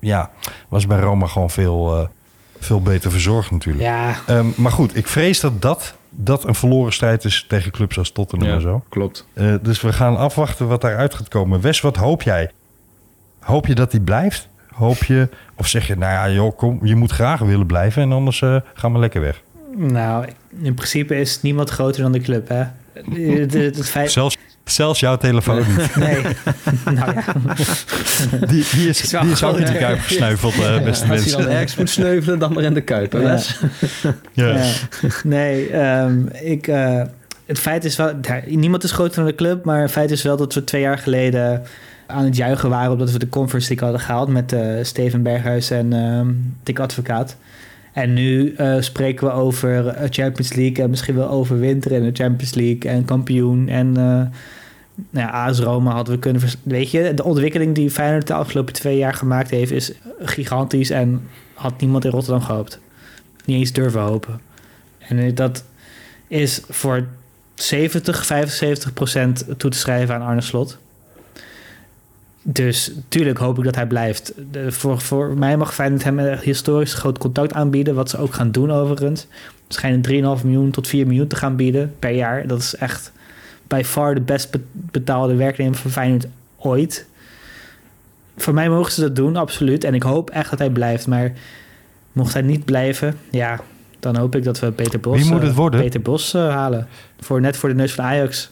[0.00, 0.30] ja,
[0.68, 2.06] was bij Roma gewoon veel, uh,
[2.58, 3.84] veel beter verzorgd natuurlijk.
[3.84, 4.14] Ja.
[4.30, 8.10] Um, maar goed, ik vrees dat dat, dat een verloren strijd is tegen clubs als
[8.10, 8.82] Tottenham ja, en zo.
[8.88, 9.26] Klopt.
[9.62, 11.60] Dus we gaan afwachten wat daaruit gaat komen.
[11.60, 12.50] Wes, wat hoop jij?
[13.40, 14.48] Hoop je dat hij blijft?
[14.80, 18.12] Hoop je, of zeg je, nou ja, joh, kom, je moet graag willen blijven en
[18.12, 19.42] anders uh, gaan we lekker weg.
[19.76, 20.26] Nou,
[20.62, 22.62] in principe is niemand groter dan de club, hè?
[22.92, 24.10] Het, het, het feit...
[24.10, 25.96] Zelfs, zelfs jouw telefoon niet.
[25.96, 26.22] Nee.
[26.96, 27.24] nou ja.
[28.46, 31.38] Die, die is, die is ook in de kuip gesneuveld, uh, beste Als mensen.
[31.38, 33.12] dan ergens moet sneuvelen, dan maar in de kuip.
[33.12, 33.38] Hè, Ja.
[34.32, 34.46] Ja.
[34.46, 34.64] Ja.
[35.24, 37.02] Nee, ehm, ik, eh,
[37.46, 38.12] het feit is wel...
[38.22, 40.82] ja, niemand is groter dan de club, maar het feit is wel dat we twee
[40.82, 41.62] jaar geleden
[42.10, 42.92] aan het juichen waren...
[42.92, 47.36] omdat we de Conference League hadden gehaald met eh, Steven Berghuis en Dick Advocaat.
[47.92, 52.22] En nu eh, spreken we over eh, Champions League en misschien wel overwinteren in de
[52.22, 53.68] Champions League en kampioen.
[53.68, 53.92] En
[55.10, 56.42] nou ja, Roma hadden we kunnen...
[56.62, 59.70] Weet je, de ontwikkeling die Feyenoord de afgelopen twee jaar gemaakt heeft...
[59.70, 61.22] is gigantisch en
[61.54, 62.80] had niemand in Rotterdam gehoopt.
[63.44, 64.40] Niet eens durven hopen.
[64.98, 65.64] En dat
[66.28, 67.06] is voor
[67.54, 70.78] 70, 75 procent toe te schrijven aan Arne Slot.
[72.42, 74.32] Dus tuurlijk hoop ik dat hij blijft.
[74.50, 77.94] De, voor, voor mij mag Feyenoord hem een historisch groot contact aanbieden.
[77.94, 79.20] Wat ze ook gaan doen overigens.
[79.20, 82.46] Ze schijnen 3,5 miljoen tot 4 miljoen te gaan bieden per jaar.
[82.46, 83.12] Dat is echt
[83.66, 86.26] bij far de best be- betaalde werknemer van Feyenoord
[86.56, 87.06] ooit.
[88.36, 89.84] Voor mij mogen ze dat doen, absoluut.
[89.84, 91.06] En ik hoop echt dat hij blijft.
[91.06, 91.32] Maar
[92.12, 93.60] mocht hij niet blijven, ja,
[94.00, 95.80] dan hoop ik dat we Peter Bos, Wie moet eh, het worden?
[95.80, 96.88] Peter Bos eh, halen.
[97.20, 98.50] Voor, net voor de neus van Ajax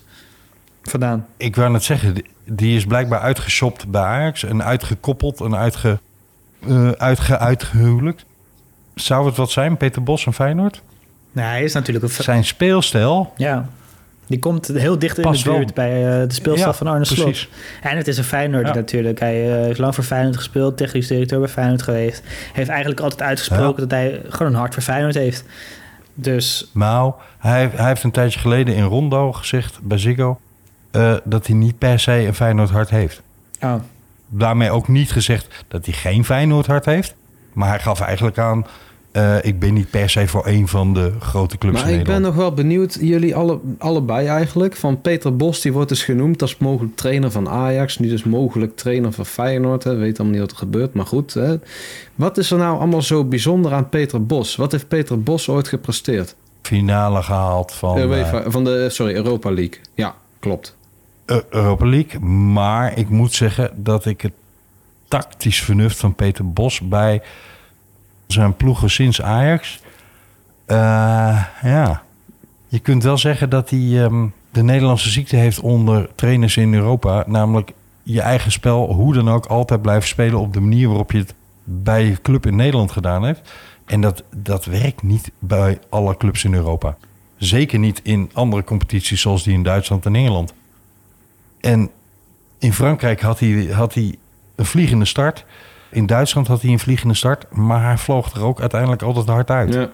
[0.90, 1.26] vandaan.
[1.36, 2.14] Ik wou net zeggen,
[2.44, 5.98] die- is blijkbaar uitgeshopt bij Ajax en uitgekoppeld en uitge,
[6.96, 8.24] uitge, uitgehuwelijkt.
[8.94, 10.82] Zou het wat zijn, Peter Bos en Feyenoord?
[11.32, 12.10] Nou, hij is natuurlijk een...
[12.10, 13.68] Zijn speelstijl, Ja,
[14.26, 15.64] die komt heel dicht in de buurt wel.
[15.74, 17.24] bij eh, de speelstaf Ja, van Arne Slot.
[17.24, 17.48] precies.
[17.82, 18.74] En het is een Feyenoord Ja.
[18.74, 19.18] natuurlijk.
[19.20, 22.22] Hij eh, heeft lang voor Feyenoord gespeeld, technisch directeur bij Feyenoord geweest.
[22.52, 25.44] Heeft eigenlijk altijd uitgesproken dat hij gewoon een hart voor Feyenoord heeft.
[26.14, 30.38] Dus nou, hij, hij heeft een tijdje geleden in Rondo gezegd bij Ziggo...
[30.98, 33.22] eh, dat hij niet per se een Feyenoord hart heeft.
[33.62, 33.74] oh,
[34.28, 37.14] Daarmee ook niet gezegd dat hij geen Feyenoord hart heeft.
[37.52, 38.66] Maar hij gaf eigenlijk aan...
[39.12, 42.04] eh, ik ben niet per se voor een van de grote clubs Maar in ik
[42.04, 44.76] ben nog wel benieuwd, jullie alle, allebei eigenlijk.
[44.76, 47.98] Van Peter Bos, die wordt dus genoemd als mogelijk trainer van Ajax.
[47.98, 49.84] Nu dus mogelijk trainer van Feyenoord.
[49.84, 49.94] Hè.
[49.94, 51.34] Weet allemaal niet wat er gebeurt, maar goed.
[51.34, 51.56] Hè.
[52.14, 54.56] Wat is er nou allemaal zo bijzonder aan Peter Bos?
[54.56, 56.34] Wat heeft Peter Bos ooit gepresteerd?
[56.62, 58.12] Finale gehaald van...
[58.12, 59.78] Eh, van de, sorry, Europa League.
[59.94, 60.76] Ja, klopt.
[61.28, 62.20] Eu- E- Europa League.
[62.20, 64.32] Maar ik moet zeggen dat ik het
[65.08, 67.22] tactisch vernuft van Peter Bos bij
[68.26, 69.80] zijn ploegen sinds Ajax.
[70.66, 70.76] eh,
[71.62, 72.02] ja,
[72.68, 77.24] je kunt wel zeggen dat hij ehm, de Nederlandse ziekte heeft onder trainers in Europa.
[77.26, 77.72] Namelijk
[78.02, 81.34] je eigen spel, hoe dan ook, altijd blijven spelen op de manier waarop je het
[81.64, 83.52] bij je club in Nederland gedaan hebt.
[83.86, 86.96] En dat, dat werkt niet bij alle clubs in Europa.
[87.36, 90.54] Zeker niet in andere competities zoals die in Duitsland en Engeland.
[91.60, 91.90] En
[92.58, 94.14] in Frankrijk had hij, had hij
[94.54, 95.44] een vliegende start.
[95.90, 97.46] In Duitsland had hij een vliegende start.
[97.50, 99.74] Maar hij vloog er ook uiteindelijk altijd hard uit.
[99.74, 99.88] Ja.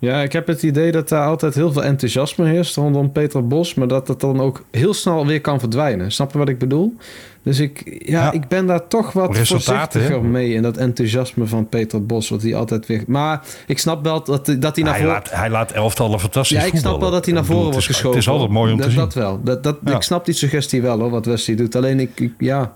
[0.00, 3.74] Ja, ik heb het idee dat daar altijd heel veel enthousiasme heerst rondom Peter Bos.
[3.74, 6.12] Maar dat het dan ook heel snel weer kan verdwijnen.
[6.12, 6.94] Snap je wat ik bedoel?
[7.42, 8.32] Dus ik, ja, Ja.
[8.32, 12.28] ik ben daar toch wat voorzichtiger mee in dat enthousiasme van Peter Bos.
[12.28, 13.02] Wat hij altijd weer.
[13.06, 15.14] Maar ik snap wel dat, dat hij naar Hij voren.
[15.14, 18.10] laat, hij laat elftallen fantastisch Ja, ik snap wel dat hij naar voren wordt geschoven.
[18.10, 19.00] Het is altijd mooi om dat, te zien.
[19.00, 19.40] Dat wel.
[19.44, 19.94] Dat, dat, Ja.
[19.96, 21.74] Ik snap die suggestie wel hoor, wat Wesley doet.
[21.76, 22.72] Alleen ik, ik- ja...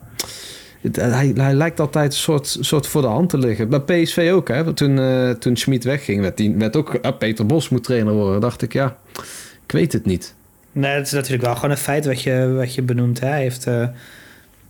[0.84, 3.68] Het- hij, hij lijkt altijd een soort, soort voor de hand te liggen.
[3.68, 4.64] Bij PSV ook, hè.
[4.64, 6.98] Want Toen, eh toen Schmid wegging, werd, die, werd ook...
[7.02, 8.40] ah, Peter Bos moet trainer worden.
[8.40, 8.96] dacht ik, ja...
[9.66, 10.34] Ik weet het niet.
[10.72, 13.20] nee, het is natuurlijk wel gewoon een feit wat je, wat je benoemt.
[13.20, 13.26] Hè.
[13.28, 13.86] Hij heeft eh,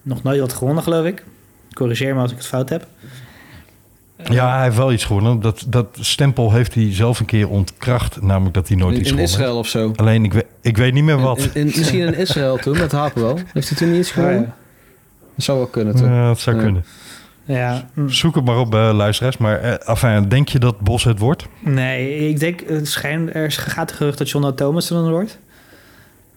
[0.02, 1.24] nog nooit wat gewonnen, geloof ik.
[1.72, 2.86] Corrigeer me als ik het fout heb.
[4.30, 5.40] Ja, hij heeft wel iets gewonnen.
[5.40, 8.22] Dat, dat stempel heeft hij zelf een keer ontkracht.
[8.22, 9.92] Namelijk dat hij nooit In, iets in gewonnen Israël of zo.
[9.96, 11.38] Alleen ik weet, ik weet niet meer wat.
[11.40, 13.38] In, in- misschien in Israël toen, met Hapenwel.
[13.52, 14.40] Heeft hij toen niet iets gewonnen?
[14.40, 14.54] Oh, ja.
[15.34, 16.06] Dat zou wel kunnen, toch?
[16.06, 16.62] Ja, dat zou Ja.
[16.62, 16.84] kunnen.
[17.46, 18.08] Ja, mm.
[18.10, 19.36] Zoek het maar op, eh, luisteraars.
[19.36, 21.46] Maar eh, enfin, denk je dat Bos het wordt?
[21.60, 25.38] Nee, ik denk, het schijn, er gaat de gerucht dat John Thomas er dan wordt.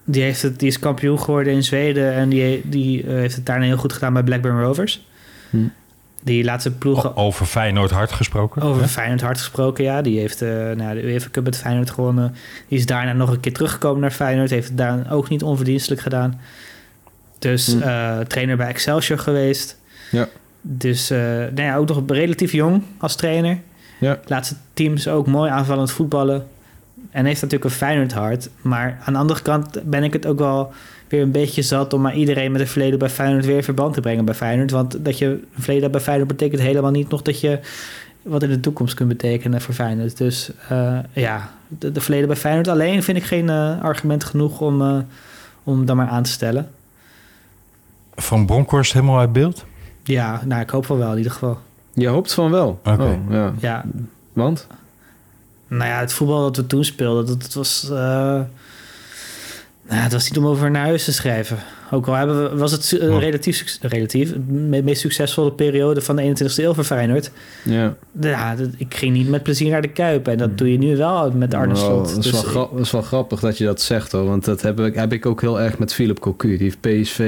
[0.03, 3.45] Die, heeft het, die is kampioen geworden in Zweden en die, die eh, heeft het
[3.45, 5.05] daarna heel goed gedaan bij Blackburn Rovers.
[5.49, 5.57] Hm.
[6.23, 8.61] Die laatste ploegen Over Feyenoord hard gesproken.
[8.61, 8.87] over Ja.
[8.87, 10.01] Feyenoord hard gesproken, ja.
[10.01, 12.35] Die heeft eh nou, de UEFA Cup met Feyenoord gewonnen.
[12.67, 14.49] Die is daarna nog een keer teruggekomen naar Feyenoord.
[14.49, 16.39] Heeft het daar ook niet onverdienstelijk gedaan.
[17.39, 17.81] Dus Hm.
[17.81, 19.77] eh, trainer bij Excelsior geweest.
[20.11, 20.27] Ja.
[20.61, 23.57] Dus eh, nou ja, ook nog relatief jong als trainer.
[23.99, 24.19] Ja.
[24.25, 26.47] Laatste teams ook mooi aanvallend voetballen.
[27.11, 28.49] En heeft natuurlijk een Feyenoord hart.
[28.61, 30.73] Maar aan de andere kant ben ik het ook wel
[31.07, 31.93] weer een beetje zat...
[31.93, 34.71] om maar iedereen met een verleden bij Feyenoord weer in verband te brengen bij Feyenoord.
[34.71, 37.59] Want dat je een verleden hebt bij Feyenoord betekent helemaal niet nog dat je...
[38.21, 40.17] wat in de toekomst kunt betekenen voor Feyenoord.
[40.17, 45.05] Dus eh, ja, de, de verleden bij Feyenoord alleen vind ik geen argument genoeg om,
[45.63, 46.69] om dat maar aan te stellen.
[48.19, 49.65] Van Bronkhorst helemaal uit beeld?
[50.03, 51.59] Ja, nou, ik hoop van wel in ieder geval.
[51.93, 52.79] Je hoopt van wel?
[52.85, 53.03] Oké.
[53.03, 53.53] Oh, ja.
[53.59, 53.85] Ja,
[54.33, 54.67] Want?
[55.67, 57.89] nou ja, het voetbal dat we toen speelden, dat, dat was...
[57.89, 58.41] eh,
[59.89, 61.57] nou, het was niet om over naar huis te schrijven.
[61.91, 63.19] Ook al hebben we, was het eh, Oh.
[63.19, 67.31] relatief, relatief de meest succesvolle periode van de 21ste eeuw voor Feyenoord.
[67.63, 67.95] Ja.
[68.21, 70.27] Ja, dat- ik ging niet met plezier naar de Kuip.
[70.27, 72.07] En dat doe je nu wel met Arne Slot.
[72.09, 74.25] dat, is Dus wel gra- dat is wel grappig dat je dat zegt hoor.
[74.25, 76.57] Want dat heb ik, heb ik ook heel erg met Philip Cocu.
[76.57, 77.19] Die heeft PSV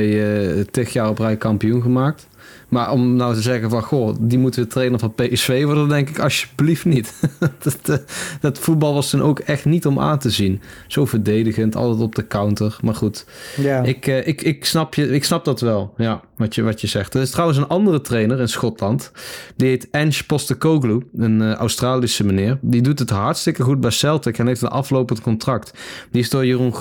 [0.57, 2.28] eh tig jaar op rij kampioen gemaakt.
[2.70, 6.09] Maar om nou te zeggen van, goh, die moeten we trainer van PSV worden, denk
[6.09, 7.13] ik alsjeblieft niet.
[7.63, 7.95] dat, eh,
[8.41, 10.61] dat voetbal was toen ook echt niet om aan te zien.
[10.88, 12.78] Zo verdedigend, altijd op de counter.
[12.82, 13.26] Maar goed,
[13.57, 13.84] ja.
[13.84, 16.88] ik, eh, ik, ik, snap je, ik snap dat wel, ja, wat je, wat je
[16.88, 17.13] zegt.
[17.13, 19.11] Er is trouwens een andere trainer in Schotland.
[19.55, 22.57] Die heet Ange Postecoglou, een eh, Australische meneer.
[22.61, 25.74] Die doet het hartstikke goed bij Celtic en heeft een aflopend contract.
[26.11, 26.74] Die is door Jeroen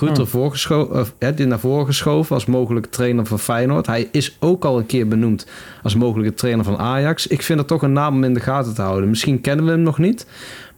[1.19, 3.87] hè, die naar voren geschoven als mogelijke trainer van Feyenoord.
[3.87, 5.47] Hij is ook al een keer benoemd
[5.83, 7.27] als mogelijke trainer van Ajax.
[7.27, 9.09] Ik vind het toch een naam om in de gaten te houden.
[9.09, 10.27] Misschien kennen we hem nog niet.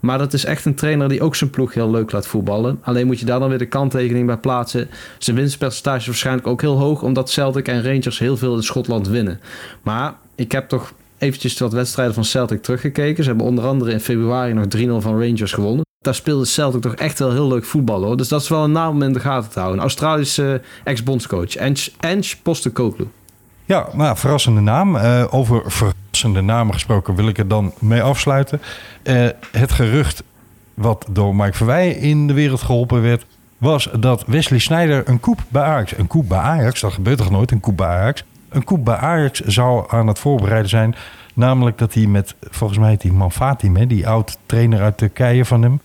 [0.00, 2.78] Maar dat is echt een trainer die ook zijn ploeg heel leuk laat voetballen.
[2.82, 4.88] Alleen moet je daar dan weer de kanttekening bij plaatsen.
[5.18, 9.08] Zijn winstpercentage is waarschijnlijk ook heel hoog, omdat Celtic en Rangers heel veel in Schotland
[9.08, 9.40] winnen.
[9.82, 13.24] Maar ik heb toch eventjes wat wedstrijden van Celtic teruggekeken.
[13.24, 15.84] Ze hebben onder andere in februari nog 3-0 van Rangers gewonnen.
[15.98, 18.16] Daar speelde Celtic toch echt wel heel leuk voetbal hoor.
[18.16, 19.80] Dus dat is wel een naam om in de gaten te houden.
[19.80, 21.56] Australische ex-bondscoach.
[21.56, 23.08] Ange, Ange Postecoglou.
[23.70, 24.96] Ja, nou, verrassende naam.
[24.96, 28.60] Eh, over verrassende namen gesproken wil ik er dan mee afsluiten.
[29.02, 30.22] Eh, het gerucht
[30.74, 33.26] wat door Mike Verwij in de wereld geholpen werd...
[33.58, 35.98] was dat Wesley Sneijder een koep bij Ajax...
[35.98, 38.24] Een koep bij Ajax, dat gebeurt toch nooit, een koep bij Ajax?
[38.48, 40.94] Een koep bij Ajax zou aan het voorbereiden zijn.
[41.34, 45.80] Namelijk dat hij met, volgens mij heet die Manfatim, die oud-trainer uit Turkije van hem...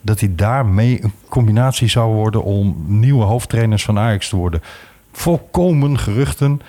[0.00, 4.62] dat hij daarmee een combinatie zou worden om nieuwe hoofdtrainers van Ajax te worden.
[5.12, 6.60] Volkomen geruchten.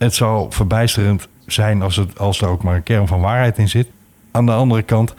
[0.00, 3.68] Het zou verbijsterend zijn als, het, als er ook maar een kern van waarheid in
[3.68, 3.88] zit.
[4.30, 5.14] Aan de andere kant,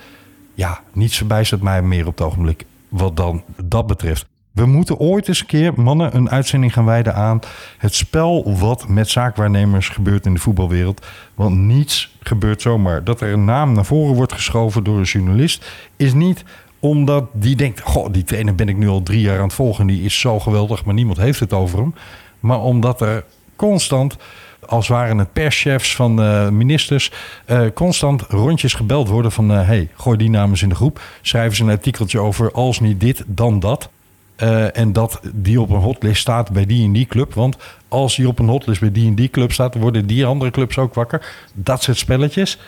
[0.53, 4.25] ja, niets verbijstert mij meer op het ogenblik wat dan dat betreft.
[4.51, 7.39] We moeten ooit eens een keer, mannen, een uitzending gaan wijden aan
[7.77, 11.05] het spel wat met zaakwaarnemers gebeurt in de voetbalwereld.
[11.35, 13.03] Want niets gebeurt zomaar.
[13.03, 16.43] Dat er een naam naar voren wordt geschoven door een journalist is niet
[16.79, 19.87] omdat die denkt, goh, die trainer ben ik nu al drie jaar aan het volgen.
[19.87, 21.95] Die is zo geweldig, maar niemand heeft het over hem.
[22.39, 23.25] Maar omdat er
[23.55, 24.17] constant
[24.65, 27.11] als waren het perschefs van de ministers,
[27.45, 29.51] eh, constant rondjes gebeld worden van...
[29.51, 31.01] eh, hey, gooi die namen eens in de groep.
[31.21, 33.89] Schrijven ze een artikeltje over als niet dit, dan dat.
[34.35, 37.33] Eh, en dat die op een hotlist staat bij die en die club.
[37.33, 37.57] Want
[37.87, 39.75] als die op een hotlist bij die en die club staat...
[39.75, 41.35] worden die andere clubs ook wakker.
[41.53, 42.59] Dat soort spelletjes.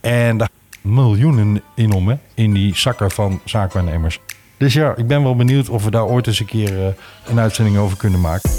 [0.00, 0.48] En daar
[0.80, 4.20] miljoenen in om, hè, in die zakken van zaakwaarnemers.
[4.56, 6.92] Dus ja, ik ben wel benieuwd of we daar ooit eens een keer eh,
[7.26, 8.50] een uitzending over kunnen maken.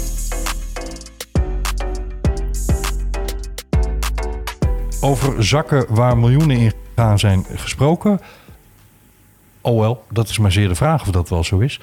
[5.04, 8.20] Over zakken waar miljoenen in gegaan zijn gesproken.
[9.60, 11.80] Oh wel, dat is maar zeer de vraag of dat wel zo is.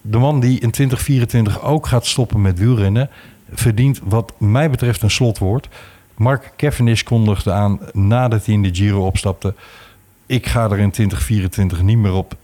[0.00, 3.10] De man die in 2024 ook gaat stoppen met wielrennen...
[3.52, 5.68] verdient wat mij betreft een slotwoord.
[6.14, 9.54] Mark Cavendish kondigde aan nadat hij in de Giro opstapte...
[10.26, 12.34] ik ga er in 2024 niet meer op.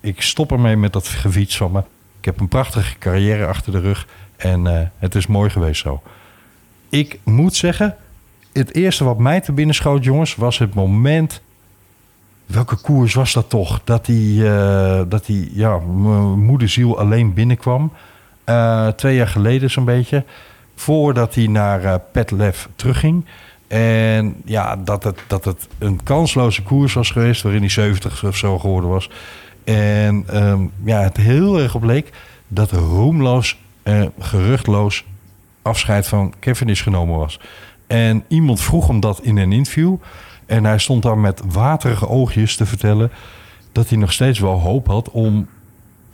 [0.00, 1.82] Ik stop ermee met dat gefiets van me.
[2.18, 4.06] Ik heb een prachtige carrière achter de rug...
[4.36, 6.02] en eh, het is mooi geweest zo.
[6.88, 7.96] Ik moet zeggen,
[8.52, 11.42] het eerste wat mij te binnen schoot, jongens, was het moment.
[12.46, 13.80] Welke koers was dat toch?
[13.84, 15.78] Dat hij, eh, dat hij ja,
[16.36, 17.92] moederziel alleen binnenkwam.
[18.44, 20.24] Eh, twee jaar geleden zo'n beetje.
[20.74, 23.24] Voordat hij naar eh Petlev terugging.
[23.68, 27.42] En ja, dat het, dat het een kansloze koers was geweest.
[27.42, 29.10] Waarin hij 70 of zo geworden was.
[29.64, 32.10] En ehm, ja, het heel erg op leek
[32.48, 33.58] dat roemloos,
[34.18, 35.04] geruchtloos
[35.62, 37.40] afscheid van Cavendish genomen was.
[37.92, 39.96] En iemand vroeg hem dat in een interview.
[40.46, 43.10] En hij stond daar met waterige oogjes te vertellen
[43.72, 45.48] dat hij nog steeds wel hoop had om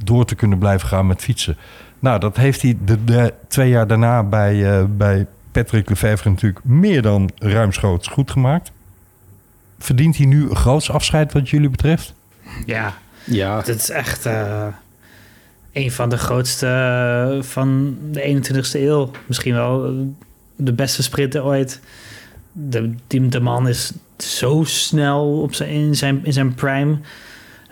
[0.05, 1.57] door te kunnen blijven gaan met fietsen.
[1.99, 6.65] Nou, dat heeft hij de, de twee jaar daarna bij, eh, bij Patrick Lefevre natuurlijk
[6.65, 8.73] meer dan ruimschoots goed gemaakt.
[9.79, 12.15] Verdient hij nu een groots afscheid wat jullie betreft?
[12.67, 14.67] Ja, Ja, dit is echt eh,
[15.73, 19.11] een van de grootste eh, van de 21ste eeuw.
[19.27, 20.07] Misschien wel
[20.59, 21.81] de beste sprinter ooit.
[22.53, 26.99] De, die, de man is zo snel op zijn, in, zijn, in zijn prime.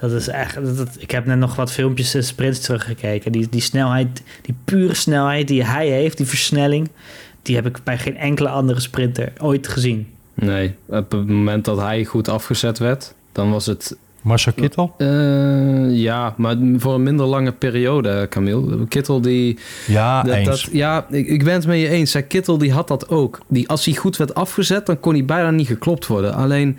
[0.01, 0.77] Dat is echt.
[0.77, 3.33] Dat, ik heb net nog wat filmpjes en sprints teruggekeken.
[3.33, 6.89] Die, die snelheid, die pure snelheid die hij heeft, die versnelling,
[7.43, 10.09] die heb ik bij geen enkele andere sprinter ooit gezien.
[10.35, 10.75] nee.
[10.87, 13.97] Op het moment dat hij goed afgezet werd, dan was het
[14.27, 14.95] Marcel Kittel?
[14.99, 18.87] Eh, ja, maar voor een minder lange periode, Camille.
[18.89, 19.59] Kittel die...
[19.87, 20.47] Ja, dat, eens.
[20.47, 22.13] dat- ja, ik, ik ben het met je eens.
[22.13, 22.23] Hè.
[22.23, 23.41] Kittel die had dat ook.
[23.49, 26.35] Die, als hij goed werd afgezet, dan kon hij bijna niet geklopt worden.
[26.35, 26.79] Alleen,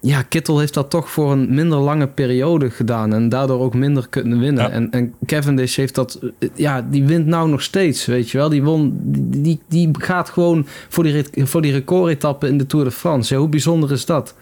[0.00, 3.14] ja, Kittel heeft dat toch voor een minder lange periode gedaan.
[3.14, 4.62] En daardoor ook minder kunnen winnen.
[4.64, 4.70] Ja.
[4.70, 6.18] En, en Cavendish heeft dat...
[6.38, 8.48] eh, Ja, die wint nou nog steeds, weet je wel.
[8.48, 12.84] Die, won, die, die, die gaat gewoon voor die, voor die recordetappe in de Tour
[12.84, 13.34] de France.
[13.34, 14.34] Ja, hoe bijzonder is dat?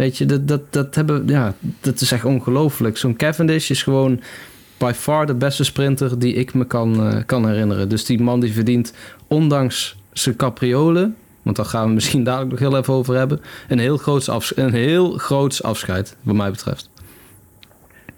[0.00, 2.96] Weet je, dat, dat, dat, hebben, ja, dat is echt ongelooflijk.
[2.96, 4.20] Zo'n Cavendish is gewoon
[4.78, 7.88] by far de beste sprinter die ik me kan, eh, kan herinneren.
[7.88, 8.94] Dus die man die verdient,
[9.26, 11.16] ondanks zijn capriolen...
[11.42, 13.40] want daar gaan we misschien dadelijk nog heel even over hebben...
[13.68, 16.90] een heel groots, afs een heel groots afscheid, wat mij betreft.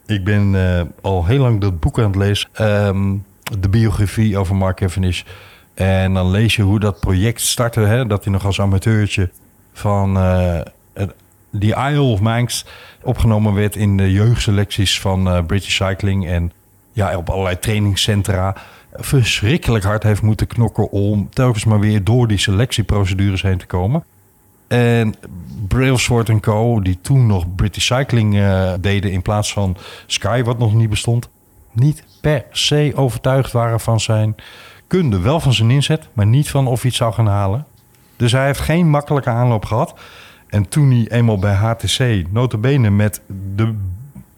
[0.07, 2.49] Ik ben eh, al heel lang dat boek aan het lezen.
[2.53, 3.17] Ehm,
[3.61, 5.23] de biografie over Mark Cavendish.
[5.75, 7.81] En dan lees je hoe dat project startte.
[7.81, 8.07] Hè?
[8.07, 9.31] Dat hij nog als amateurtje
[9.73, 10.61] van eh,
[10.93, 11.15] het-
[11.53, 12.65] die Isle of Manx
[13.03, 16.29] opgenomen werd in de jeugdselecties van eh, British Cycling.
[16.29, 16.53] En
[16.93, 18.57] ja, op allerlei trainingscentra
[18.95, 24.05] verschrikkelijk hard heeft moeten knokken om telkens maar weer door die selectieprocedures heen te komen.
[24.69, 25.15] En
[25.69, 29.77] Brailsford Co., die toen nog British Cycling eh, deden in plaats van
[30.07, 31.29] Sky, wat nog niet bestond,
[31.73, 34.35] niet per se overtuigd waren van zijn
[34.87, 35.21] kunde.
[35.21, 37.67] Wel van zijn inzet, maar niet van of hij het zou gaan halen.
[38.17, 39.95] Dus hij heeft geen makkelijke aanloop gehad.
[40.53, 43.21] En toen hij eenmaal bij HTC, notabene met
[43.57, 43.75] de,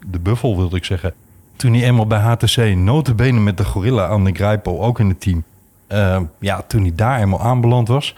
[0.05, 1.13] de buffel wilde ik zeggen.
[1.55, 5.21] Toen hij eenmaal bij HTC, notabene met de gorilla aan de Grijpo, ook in het
[5.21, 5.43] team.
[5.87, 8.15] eh, ja, toen hij daar eenmaal aanbeland was.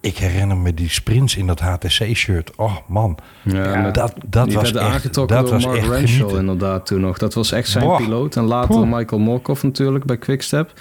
[0.00, 2.56] Ik herinner me die sprints in dat HTC-shirt.
[2.56, 5.88] Oh man, Ja, dat, dat die was werd echt, aangetrokken dat door was Mark echt
[5.88, 7.18] Renshaw inderdaad toen nog.
[7.18, 7.96] Dat was echt zijn Boah.
[7.96, 8.36] piloot.
[8.36, 8.96] En later Poeh.
[8.96, 10.72] Michael Morkov natuurlijk bij Quickstep.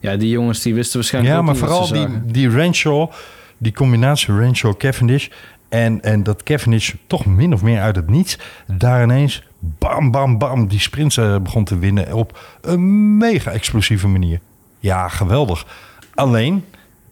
[0.00, 2.50] Ja, die jongens die wisten waarschijnlijk Ja, ook maar niet wat vooral ze die, die
[2.50, 3.10] Renshaw,
[3.58, 5.28] die combinatie Renshaw-Cavendish...
[5.72, 8.38] En, en dat Cavendish toch min of meer uit het niets...
[8.66, 10.68] daar ineens bam, bam, bam...
[10.68, 14.40] die sprints eh, begon te winnen op een mega explosieve manier.
[14.78, 15.66] Ja, geweldig.
[16.14, 16.64] Alleen,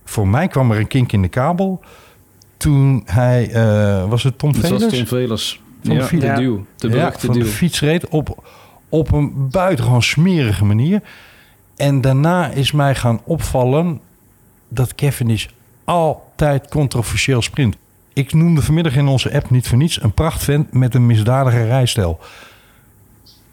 [0.04, 1.80] voor mij kwam er een kink in de kabel...
[2.56, 3.50] toen hij...
[3.50, 4.96] eh, was het Tom Dat was Velers?
[4.96, 5.61] Tom Velers.
[5.82, 6.24] Van ja, de fiets.
[6.24, 6.66] de duw.
[6.76, 7.42] De Ja, van duw.
[7.42, 8.50] de fiets reed op,
[8.88, 11.02] op een buitengewoon smerige manier.
[11.76, 14.00] En daarna is mij gaan opvallen
[14.68, 15.46] dat Cavendish
[15.84, 17.76] altijd controversieel sprint.
[18.12, 22.20] Ik noemde vanmiddag in onze app niet voor niets een prachtvent met een misdadige rijstijl.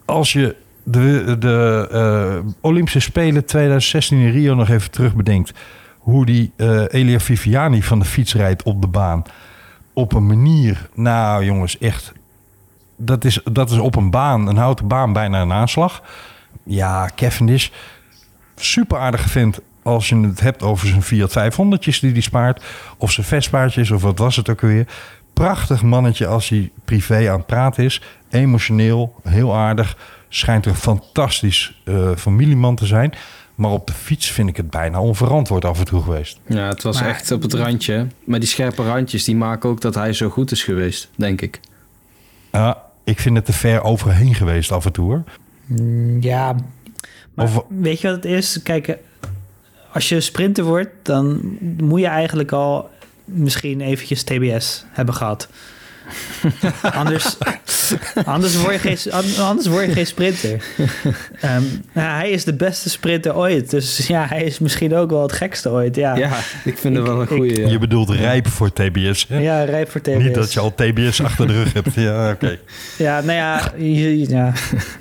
[0.05, 5.53] Als je de, de eh, Olympische Spelen 2016 in Rio nog even terug bedenkt...
[5.97, 9.23] hoe die eh, Elia Viviani van de fiets rijdt op de baan...
[9.93, 12.13] op een manier, nou jongens, echt
[12.97, 16.01] dat is, dat is op een baan, een houten baan, bijna een aanslag.
[16.63, 17.69] Ja, Cavendish,
[18.55, 22.63] super aardige vent als je het hebt over zijn Fiat 500'tjes die hij spaart.
[22.97, 24.87] Of zijn Vespaatjes, of wat was het ook weer.
[25.33, 28.01] Prachtig mannetje als hij privé aan het praten is.
[28.29, 29.97] Emotioneel, heel aardig.
[30.29, 33.13] Schijnt een fantastisch eh, familieman te zijn.
[33.55, 36.39] Maar op de fiets vind ik het bijna onverantwoord af en toe geweest.
[36.47, 38.07] Ja, het was Maar- echt op het randje.
[38.25, 41.59] Maar die scherpe randjes die maken ook dat hij zo goed is geweest, denk ik.
[42.51, 45.23] Ja, ik vind het te ver overheen geweest af en toe hoor.
[45.65, 46.55] Mm, Ja,
[47.33, 48.59] maar Of- weet je wat het is?
[48.63, 48.97] Kijk,
[49.97, 52.89] als je sprinter wordt, dan moet je eigenlijk al
[53.25, 55.47] misschien eventjes TBS hebben gehad.
[56.81, 57.37] anders,
[58.25, 60.63] anders, word je geen, anders word je geen sprinter.
[61.41, 61.61] Ehm,
[61.93, 63.69] nou, hij is de beste sprinter ooit.
[63.69, 65.95] Dus ja, hij is misschien ook wel het gekste ooit.
[65.95, 67.61] Ja, Ja, ik vind het wel een goede.
[67.61, 67.67] ja.
[67.69, 69.25] Je bedoelt rijp voor TBS.
[69.29, 69.37] Hè?
[69.37, 70.17] ja rijp voor TBS.
[70.23, 71.93] Niet dat je al TBS achter de rug hebt.
[71.93, 72.57] Ja, oké.
[72.97, 74.53] Ja, nou ja, je- ja.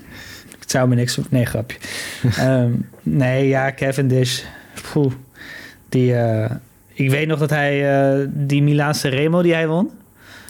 [0.61, 1.19] het zou me niks...
[1.31, 1.79] Nee, grapje.
[2.37, 2.71] Ehm,
[3.03, 4.41] nee, ja, Cavendish.
[4.97, 5.13] Poeh.
[5.89, 6.51] Die, eh,
[6.93, 9.91] ik weet nog dat hij eh, die Milaanse Remo die hij won...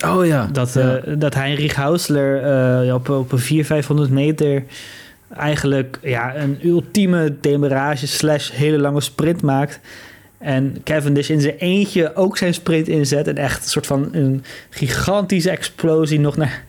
[0.04, 0.48] Oh ja.
[0.52, 4.62] Dat, eh, dat Riek Hausler op, op een 400, 500 meter...
[5.36, 9.80] eigenlijk ja, een ultieme demarage slash hele lange sprint maakt...
[10.38, 13.28] En Cavendish in zijn eentje ook zijn sprint inzet.
[13.28, 16.64] En echt een soort van een gigantische explosie nog naar,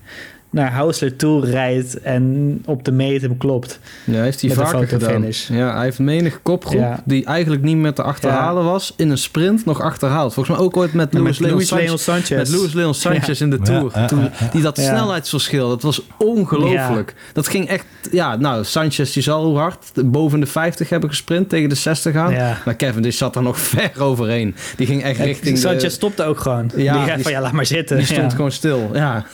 [0.49, 2.01] naar Hausler toe rijdt.
[2.01, 3.79] En op de meet hem klopt.
[4.03, 5.25] Ja, heeft hij vaker gedaan.
[5.49, 7.01] Ja, hij heeft menig kopgroep Ja.
[7.05, 10.33] die eigenlijk niet meer te achterhalen was, in een sprint nog achterhaald.
[10.33, 11.85] Volgens mij ook ooit met Luis met Leon Sanchez.
[11.87, 12.29] Leon Sanchez.
[12.29, 13.45] Met Luis Leon Sanchez Ja.
[13.45, 14.05] in de Tour.
[14.07, 14.83] Toen, die dat Ja.
[14.83, 17.13] snelheidsverschil, dat was ongelooflijk.
[17.33, 21.49] Dat ging echt, ja, nou, Sanchez die zal hoe hard boven de 50 hebben gesprint
[21.49, 22.33] tegen de 60 aan.
[22.33, 22.57] Ja.
[22.65, 24.55] Maar Kevin die zat er nog ver overheen.
[24.77, 26.71] Die ging echt richting de- Sanchez stopte ook gewoon.
[26.75, 27.97] Ja, die zei die- van ja, laat maar zitten.
[27.97, 28.35] Die stond Ja.
[28.35, 29.25] gewoon stil, ja.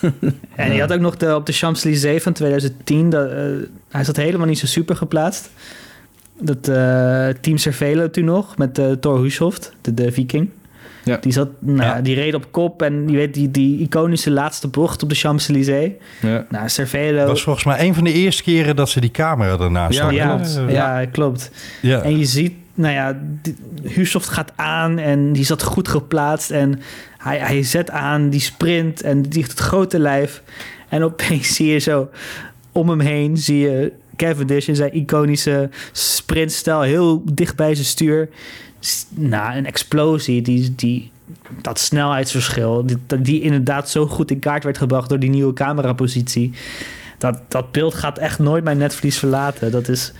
[0.55, 3.09] En die had ook nog de, op de Champs-Élysées van 2010.
[3.09, 3.37] Dat, eh,
[3.89, 5.49] hij zat helemaal niet zo super geplaatst.
[6.39, 10.49] Dat eh, team Cervelo toen nog met uh, Thor Hushoft, de, de Viking.
[11.03, 11.17] Ja.
[11.17, 15.03] Die, zat, nou, die reed op kop en je weet die, die iconische laatste bocht
[15.03, 15.91] op de Champs-Élysées.
[16.21, 16.45] Ja.
[16.49, 17.17] Nou, Cervelo...
[17.17, 20.03] Dat was volgens mij een van de eerste keren dat ze die camera ernaast Ja,
[20.03, 20.69] hadden.
[20.71, 21.51] ja, ja, klopt.
[21.81, 22.01] Ja.
[22.01, 26.51] En je ziet, nou ja, die- Husoft gaat aan en die zat goed geplaatst.
[26.51, 26.81] En
[27.17, 30.41] hij, hij zet aan, die sprint en die heeft het grote lijf.
[30.93, 32.09] En opeens zie je zo
[32.71, 38.29] om hem heen, zie je Cavendish in zijn iconische sprintstijl heel dicht bij zijn stuur.
[39.09, 41.11] Nou, een explosie, die, die,
[41.61, 46.53] dat snelheidsverschil, die, die inderdaad zo goed in kaart werd gebracht door die nieuwe camerapositie.
[47.17, 49.71] Dat, dat beeld gaat echt nooit mijn netvlies verlaten.
[49.71, 50.11] Dat is,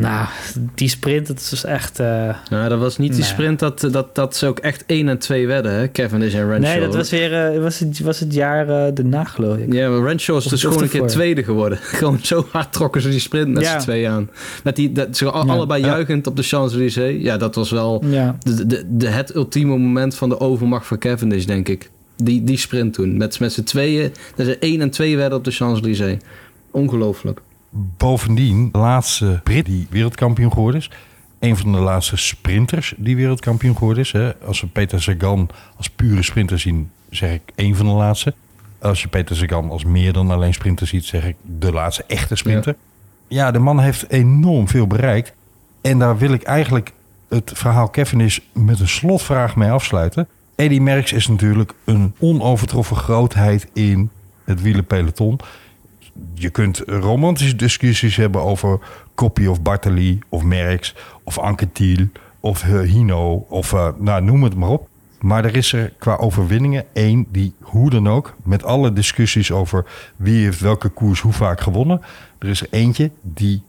[0.00, 0.26] nou,
[0.74, 1.98] die sprint, dat is echt...
[2.00, 5.18] eh, Nou, dat was niet die sprint dat, dat, dat ze ook echt 1 en
[5.18, 5.90] 2 werden, hè?
[5.90, 6.72] Cavendish en Renshaw.
[6.72, 9.72] nee, dat was weer eh, was het, was het jaar eh daarna, geloof ik.
[9.72, 11.78] Ja, maar Renshaw is Of- dus gewoon een keer tweede geworden.
[12.00, 13.72] gewoon zo hard trokken ze die sprint met Ja.
[13.72, 14.30] z'n twee aan.
[14.64, 15.52] Met die, dat, ze al- Ja.
[15.52, 15.86] allebei Ja.
[15.86, 17.22] juichend op de Champs-Élysées.
[17.22, 18.36] Ja, dat was wel Ja.
[18.42, 21.90] de, de, de, het ultieme moment van de overmacht van Cavendish, denk ik.
[22.16, 23.16] Die, die sprint toen.
[23.16, 24.12] Met, met z'n tweeën.
[24.36, 26.16] Dat ze 1 en 2 werden op de Champs-Élysées.
[26.70, 27.40] Ongelooflijk.
[27.76, 30.90] Bovendien, de laatste Brit die wereldkampioen geworden is.
[31.38, 34.12] Een van de laatste sprinters die wereldkampioen geworden is.
[34.12, 34.36] Hè.
[34.36, 38.34] Als we Peter Sagan als pure sprinter zien, zeg ik één van de laatste.
[38.78, 42.36] Als je Peter Sagan als meer dan alleen sprinter ziet, zeg ik de laatste echte
[42.36, 42.76] sprinter.
[43.28, 45.32] Ja, de man heeft enorm veel bereikt.
[45.80, 46.92] En daar wil ik eigenlijk
[47.28, 50.28] het verhaal Cavendish met een slotvraag mee afsluiten.
[50.56, 54.10] Eddy Merckx is natuurlijk een onovertroffen grootheid in
[54.44, 55.38] het wielerpeloton.
[56.34, 58.78] Je kunt romantische discussies hebben over
[59.14, 60.94] Koppie of Bartali of Merckx
[61.24, 62.08] of Anquetil
[62.40, 64.88] of eh, Hino of eh, nou, noem het maar op.
[65.20, 69.84] Maar er is er qua overwinningen één die hoe dan ook met alle discussies over
[70.16, 72.00] wie heeft welke koers hoe vaak gewonnen.
[72.38, 73.62] Er is er eentje die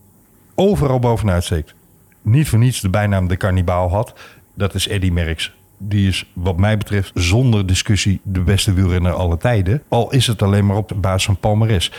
[0.55, 1.73] overal bovenuit steekt.
[2.21, 4.13] Niet voor niets de bijnaam de kannibaal had.
[4.53, 5.53] Dat is Eddy Merckx.
[5.77, 9.83] Die is wat mij betreft zonder discussie de beste wielrenner aller tijden.
[9.87, 11.91] Al is het alleen maar op de basis van palmares.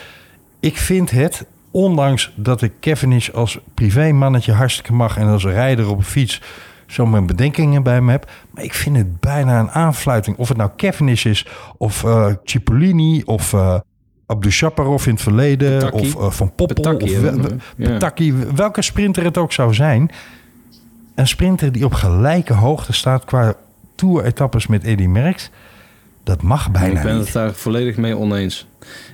[0.67, 5.17] Ik vind het, ondanks dat ik Cavendish als privémannetje hartstikke mag...
[5.17, 6.43] en als rijder op een fiets
[6.87, 8.31] zo mijn bedenkingen bij me heb...
[8.51, 10.37] maar ik vind het bijna een aanfluiting.
[10.37, 11.47] Of het nou Cavendish is,
[11.77, 13.53] of eh Cipollini, of...
[13.53, 13.79] eh
[14.27, 17.33] Abdu Shaparov in het verleden, of eh, Van Poppel, of ja.
[17.77, 20.11] Petacchi, welke sprinter het ook zou zijn.
[21.15, 23.55] Een sprinter die op gelijke hoogte staat qua
[23.95, 25.51] tour-etappes met Eddy Merckx...
[26.27, 27.25] dat mag bijna ik ben niet.
[27.25, 28.67] het daar volledig mee oneens.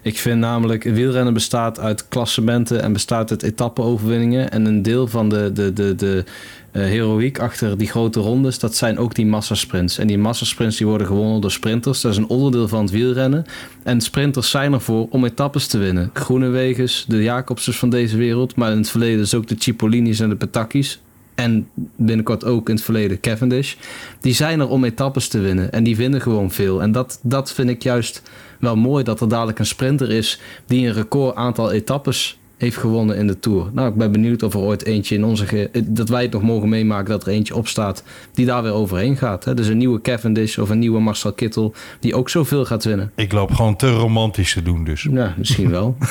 [0.03, 4.51] Ik vind namelijk, wielrennen bestaat uit klassementen en bestaat uit etappe-overwinningen.
[4.51, 6.25] En een deel van de, de, de, de
[6.71, 9.99] eh, heroïek achter die grote rondes, dat zijn ook die massasprints.
[9.99, 12.01] En die massasprints die worden gewonnen door sprinters.
[12.01, 13.45] Dat is een onderdeel van het wielrennen.
[13.83, 16.11] En sprinters zijn ervoor om etappes te winnen.
[16.13, 18.57] Groenewegens, de Jacobsens van deze wereld.
[18.57, 21.01] Maar in het verleden is ook de Cipollini's en de Petacchis.
[21.35, 23.75] En binnenkort ook in het verleden Cavendish.
[24.21, 25.73] Die zijn er om etappes te winnen.
[25.73, 26.83] En die winnen gewoon veel.
[26.83, 28.23] En dat, dat vind ik juist
[28.61, 29.05] wel mooi.
[29.05, 33.39] Dat er dadelijk een sprinter is die een record aantal etappes heeft gewonnen in de
[33.39, 33.71] Tour.
[33.73, 35.71] Nou, ik ben benieuwd of er ooit eentje in onze...
[35.85, 38.03] dat wij het nog mogen meemaken dat er eentje opstaat
[38.33, 39.45] die daar weer overheen gaat.
[39.45, 39.55] Hè?
[39.55, 43.13] Dus een nieuwe Cavendish of een nieuwe Marcel Kittel die ook zoveel gaat winnen.
[43.15, 45.07] Ik loop gewoon te romantisch te doen dus.
[45.11, 45.97] Ja, misschien wel.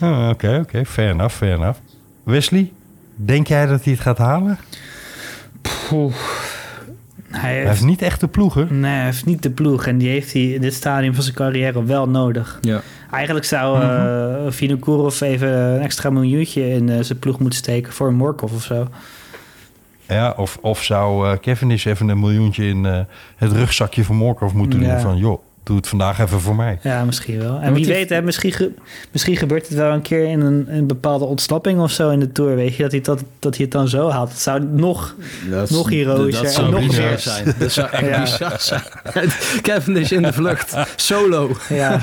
[0.00, 0.84] Ah, Oké, oké.
[0.84, 1.78] Fair enough, fair enough.
[2.24, 2.72] Wesley,
[3.16, 4.58] denk jij dat hij het gaat halen?
[7.30, 8.80] Hij Hij heeft niet echt de ploegen.
[8.80, 9.86] Nee, hij heeft niet de ploeg.
[9.86, 12.58] En die heeft hij in dit stadium van zijn carrière wel nodig.
[12.60, 12.80] Ja.
[13.10, 18.08] Eigenlijk zou eh Vinokourov even een extra miljoentje in eh, zijn ploeg moeten steken voor
[18.08, 18.88] een Morkov of zo.
[20.08, 23.00] Ja, of, of zou eh Cavendish even een miljoentje in eh,
[23.36, 25.00] het rugzakje van Morkov moeten doen?
[25.00, 26.78] Van joh, doe het vandaag even voor mij.
[26.82, 27.58] Ja, misschien wel.
[27.60, 28.72] En wie die- weet, hè, misschien, ge-
[29.12, 32.32] misschien gebeurt het wel een keer in een, een bepaalde ontsnapping of zo in de
[32.32, 32.56] Tour.
[32.56, 34.28] Weet je, dat hij, dat, dat hij het dan zo haalt.
[34.28, 35.14] Het zou nog,
[35.50, 37.18] Dat, nog heroïscher Dat en nog meer.
[37.18, 37.54] zijn.
[37.58, 38.20] Dat zou echt Ja.
[38.20, 38.82] bizar zijn.
[39.62, 40.74] Cavendish in de vlucht.
[40.96, 41.50] Solo.
[41.68, 42.00] Ja.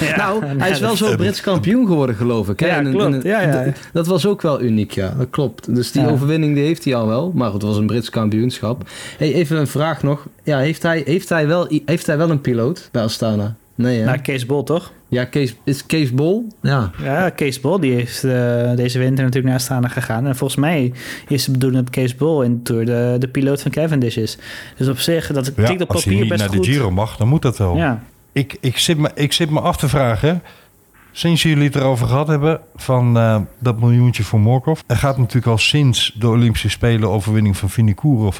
[0.00, 0.16] Ja.
[0.16, 2.60] Nou, hij is wel zo Brits kampioen geworden, geloof ik.
[2.60, 2.66] hè?
[2.66, 3.04] Ja, klopt.
[3.04, 3.70] in een- Ja, ja.
[3.70, 5.14] d- Dat was ook wel uniek, ja.
[5.18, 5.74] Dat klopt.
[5.74, 6.08] Dus die Ja.
[6.08, 7.32] overwinning die heeft hij al wel.
[7.34, 8.82] Maar het was een Brits kampioenschap.
[9.18, 10.26] Hey, even een vraag nog.
[10.42, 13.56] Ja, heeft, hij, heeft, hij wel, heeft hij wel een piloot bij Astana?
[13.74, 14.04] Nee, hè?
[14.04, 14.92] Nou, Kees Bol toch?
[15.08, 16.46] Ja, Kees, is Kees Bol?
[16.60, 16.90] Ja.
[17.02, 20.26] Ja, Kees Bol die is eh, deze winter natuurlijk naar Astana gegaan.
[20.26, 20.92] En volgens mij
[21.28, 24.38] is de bedoeling dat Kees Bol in de Tour de, de piloot van Cavendish is.
[24.76, 26.64] Dus op zich, dat Ja, op als hij papier niet best naar goed.
[26.64, 27.76] de Giro mag, dan moet dat wel.
[27.76, 28.02] Ja.
[28.32, 30.42] Ik, ik, zit me, ik zit me af te vragen,
[31.12, 32.60] sinds jullie het erover gehad hebben...
[32.76, 34.80] van eh, dat miljoentje voor Morkov.
[34.86, 38.38] Er gaat natuurlijk al sinds de Olympische Spelen overwinning van Vinokourov...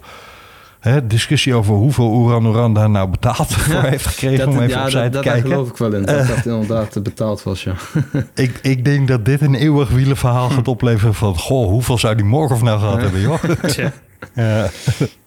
[0.83, 4.49] Hè, discussie over hoeveel Oeran Oeran daar nou betaald voor heeft gekregen...
[4.49, 5.51] om even ja, opzij dat, te dat, daar kijken.
[5.51, 6.03] geloof ik wel in.
[6.03, 7.75] Dat dat inderdaad betaald was, ja.
[8.35, 11.39] Ik, ik denk dat dit een eeuwig wielenverhaal gaat opleveren van...
[11.39, 13.45] goh, hoeveel zou die Morkov nou gehad hebben, joh?
[13.67, 13.93] Tja.
[14.35, 14.65] Eh,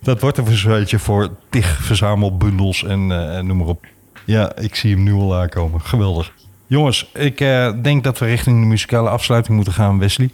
[0.01, 3.85] dat wordt een verzweetje voor tig verzamelbundels en eh, noem maar op.
[4.25, 5.81] Ja, ik zie hem nu al aankomen.
[5.81, 6.33] Geweldig.
[6.67, 10.29] Jongens, ik eh, denk dat we richting de muzikale afsluiting moeten gaan, Wesley.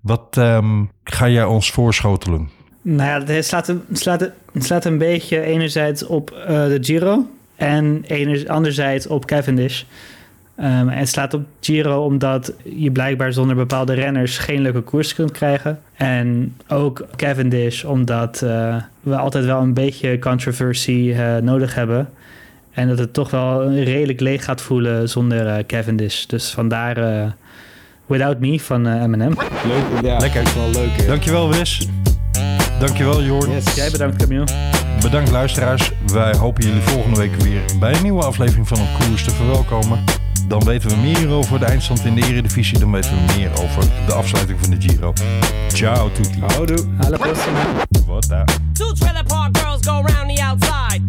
[0.00, 2.50] Wat ehm, ga jij ons voorschotelen?
[2.86, 7.26] Nou ja, het slaat, een- slaat, een- slaat een beetje enerzijds op eh, de Giro
[7.56, 9.82] en ener- anderzijds op Cavendish.
[10.56, 15.14] Ehm, en het slaat op Giro omdat je blijkbaar zonder bepaalde renners geen leuke koers
[15.14, 15.80] kunt krijgen.
[15.94, 22.08] En ook Cavendish omdat eh, we altijd wel een beetje controversie eh, nodig hebben.
[22.72, 26.24] En dat het toch wel redelijk leeg gaat voelen zonder eh, Cavendish.
[26.24, 27.30] Dus vandaar eh,
[28.06, 29.32] Without Me van Eminem.
[29.66, 30.16] Leuk, ja.
[30.16, 30.42] Lekker.
[30.42, 30.90] Is wel leuk.
[31.00, 31.06] hè.
[31.06, 31.88] Dankjewel, Wes.
[32.78, 33.50] Dankjewel, Jorn.
[33.74, 34.46] Jij bedankt, Camille.
[35.00, 35.90] Bedankt, luisteraars.
[36.06, 40.04] Wij hopen jullie volgende week weer bij een nieuwe aflevering van een Koers te verwelkomen.
[40.48, 42.78] Dan weten we meer over de eindstand in de Eredivisie.
[42.78, 45.12] Dan weten we meer over de afsluiting van de Giro.
[45.68, 46.40] Ciao, tutti.
[46.40, 46.86] Houdoe.
[47.00, 47.66] Alla prossima.
[48.06, 48.48] Wat daar.
[48.72, 51.00] Two trailer park girls go round the outside,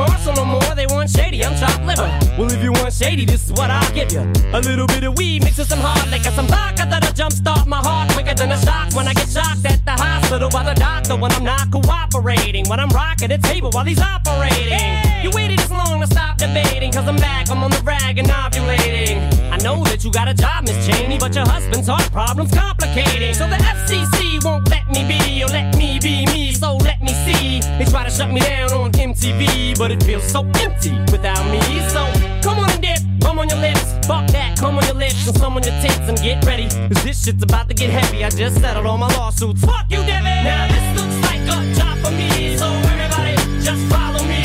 [0.00, 0.74] Marshall no more.
[0.74, 2.08] They want shady, I'm chopped liver.
[2.38, 4.20] Well, if you want shady, this is what I'll give you.
[4.52, 7.78] A little bit of weed mixed with some hard liquor, some vodka that'll jumpstart my
[7.78, 11.16] heart quicker than a shock when I get shocked at the hospital by the doctor
[11.16, 12.68] when I'm not cooperating.
[12.68, 15.09] When I'm rocking the table while he's operating.
[15.22, 18.28] You waited this long to stop debating, cause I'm back, I'm on the rag and
[18.28, 19.20] ovulating.
[19.52, 23.34] I know that you got a job, Miss Cheney, but your husband's heart problem's complicating.
[23.34, 27.12] So the FCC won't let me be, or let me be me, so let me
[27.24, 27.60] see.
[27.78, 31.60] They try to shut me down on MTV, but it feels so empty without me.
[31.90, 32.02] So
[32.42, 35.36] come on and dip, bum on your lips, fuck that, come on your lips, and
[35.36, 36.68] some on your tits, and get ready.
[36.88, 38.24] Cause this shit's about to get heavy.
[38.24, 39.60] I just settled all my lawsuits.
[39.64, 40.44] Fuck you, Devin!
[40.44, 44.42] Now this looks like a job for me, so everybody just follow me,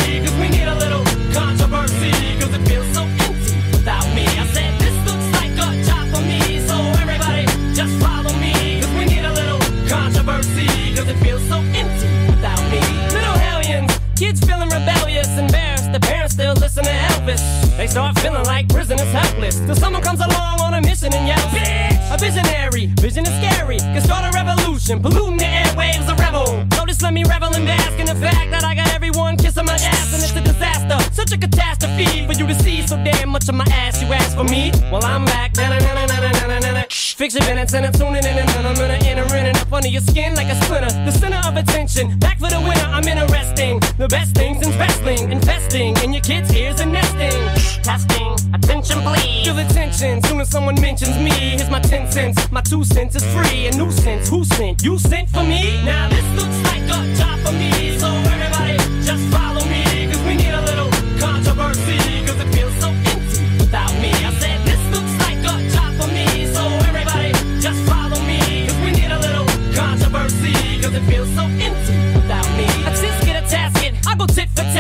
[17.96, 22.14] start feeling like prisoners helpless, till someone comes along on a mission and yells, Bitch!
[22.14, 26.68] A visionary, vision is scary, can start a revolution, polluting the airwaves, a rebel.
[26.86, 29.76] Just let me revel and bask in the fact that I got everyone kissing my
[29.76, 33.48] ass, and it's a disaster, such a catastrophe for you to see so damn much
[33.48, 34.02] of my ass.
[34.02, 35.56] You ask for me, well I'm back.
[35.56, 36.84] Na-na-na-na-na-na-na-na.
[36.90, 39.88] Fix your minutes and I'm tuning in and I'm gonna enter in and up under
[39.88, 40.92] your skin like a splinter.
[41.06, 42.88] The center of attention, back for the winner.
[42.96, 43.80] I'm interesting.
[43.98, 47.55] The best things in wrestling, investing in your kids' ears and nesting.
[47.86, 49.46] Testing, attention please.
[49.46, 51.30] Feel the tension soon as someone mentions me.
[51.30, 53.68] Here's my 10 cents, my two cents is free.
[53.68, 54.82] A nuisance, who sent?
[54.82, 55.86] You sent for me?
[55.86, 57.96] Now this looks like a job for me.
[58.00, 60.10] So everybody just follow me.
[60.10, 60.90] Cause we need a little
[61.22, 62.26] controversy.
[62.26, 64.10] Cause it feels so empty without me.
[64.10, 66.26] I said this looks like a job for me.
[66.56, 68.66] So everybody just follow me.
[68.66, 69.46] Cause we need a little
[69.78, 70.82] controversy.
[70.82, 72.66] Cause it feels so empty without me.
[72.82, 73.94] I just get a tasket.
[74.10, 74.75] I go tit for tat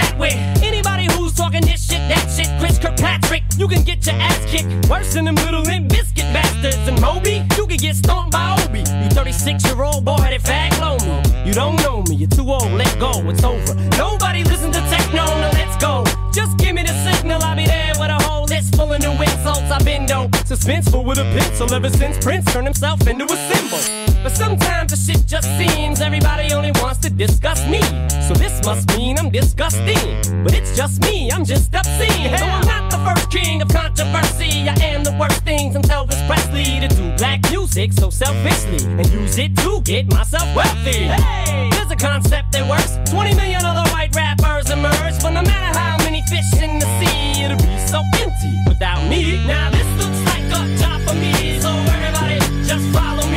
[3.66, 4.70] you can get your ass kicked.
[4.90, 6.88] Worse than them little limp biscuit bastards.
[6.88, 8.80] And Moby, you can get stomped by Obi.
[8.80, 10.72] You 36 year old boy headed fag
[11.06, 11.48] me.
[11.48, 13.74] You don't know me, you're too old, let go, it's over.
[13.98, 16.04] Nobody listen to techno, now let's go.
[16.32, 19.14] Just give me the signal, I'll be there with a whole list full of new
[19.14, 19.72] insults.
[19.72, 24.15] I've been dope, suspenseful with a pencil ever since Prince turned himself into a symbol.
[24.26, 27.80] But sometimes the shit just seems everybody only wants to discuss me.
[28.26, 30.02] So this must mean I'm disgusting.
[30.44, 32.32] But it's just me, I'm just obscene.
[32.32, 34.68] No, I'm not the first king of controversy.
[34.68, 39.06] I am the worst thing since Elvis Presley to do black music so selfishly and
[39.14, 41.06] use it to get myself wealthy.
[41.06, 42.98] Hey, there's a concept that works.
[43.12, 47.44] 20 million other white rappers emerge, but no matter how many fish in the sea,
[47.44, 49.46] it'll be so empty without me.
[49.46, 53.28] Now this looks like a job for me, so everybody just follow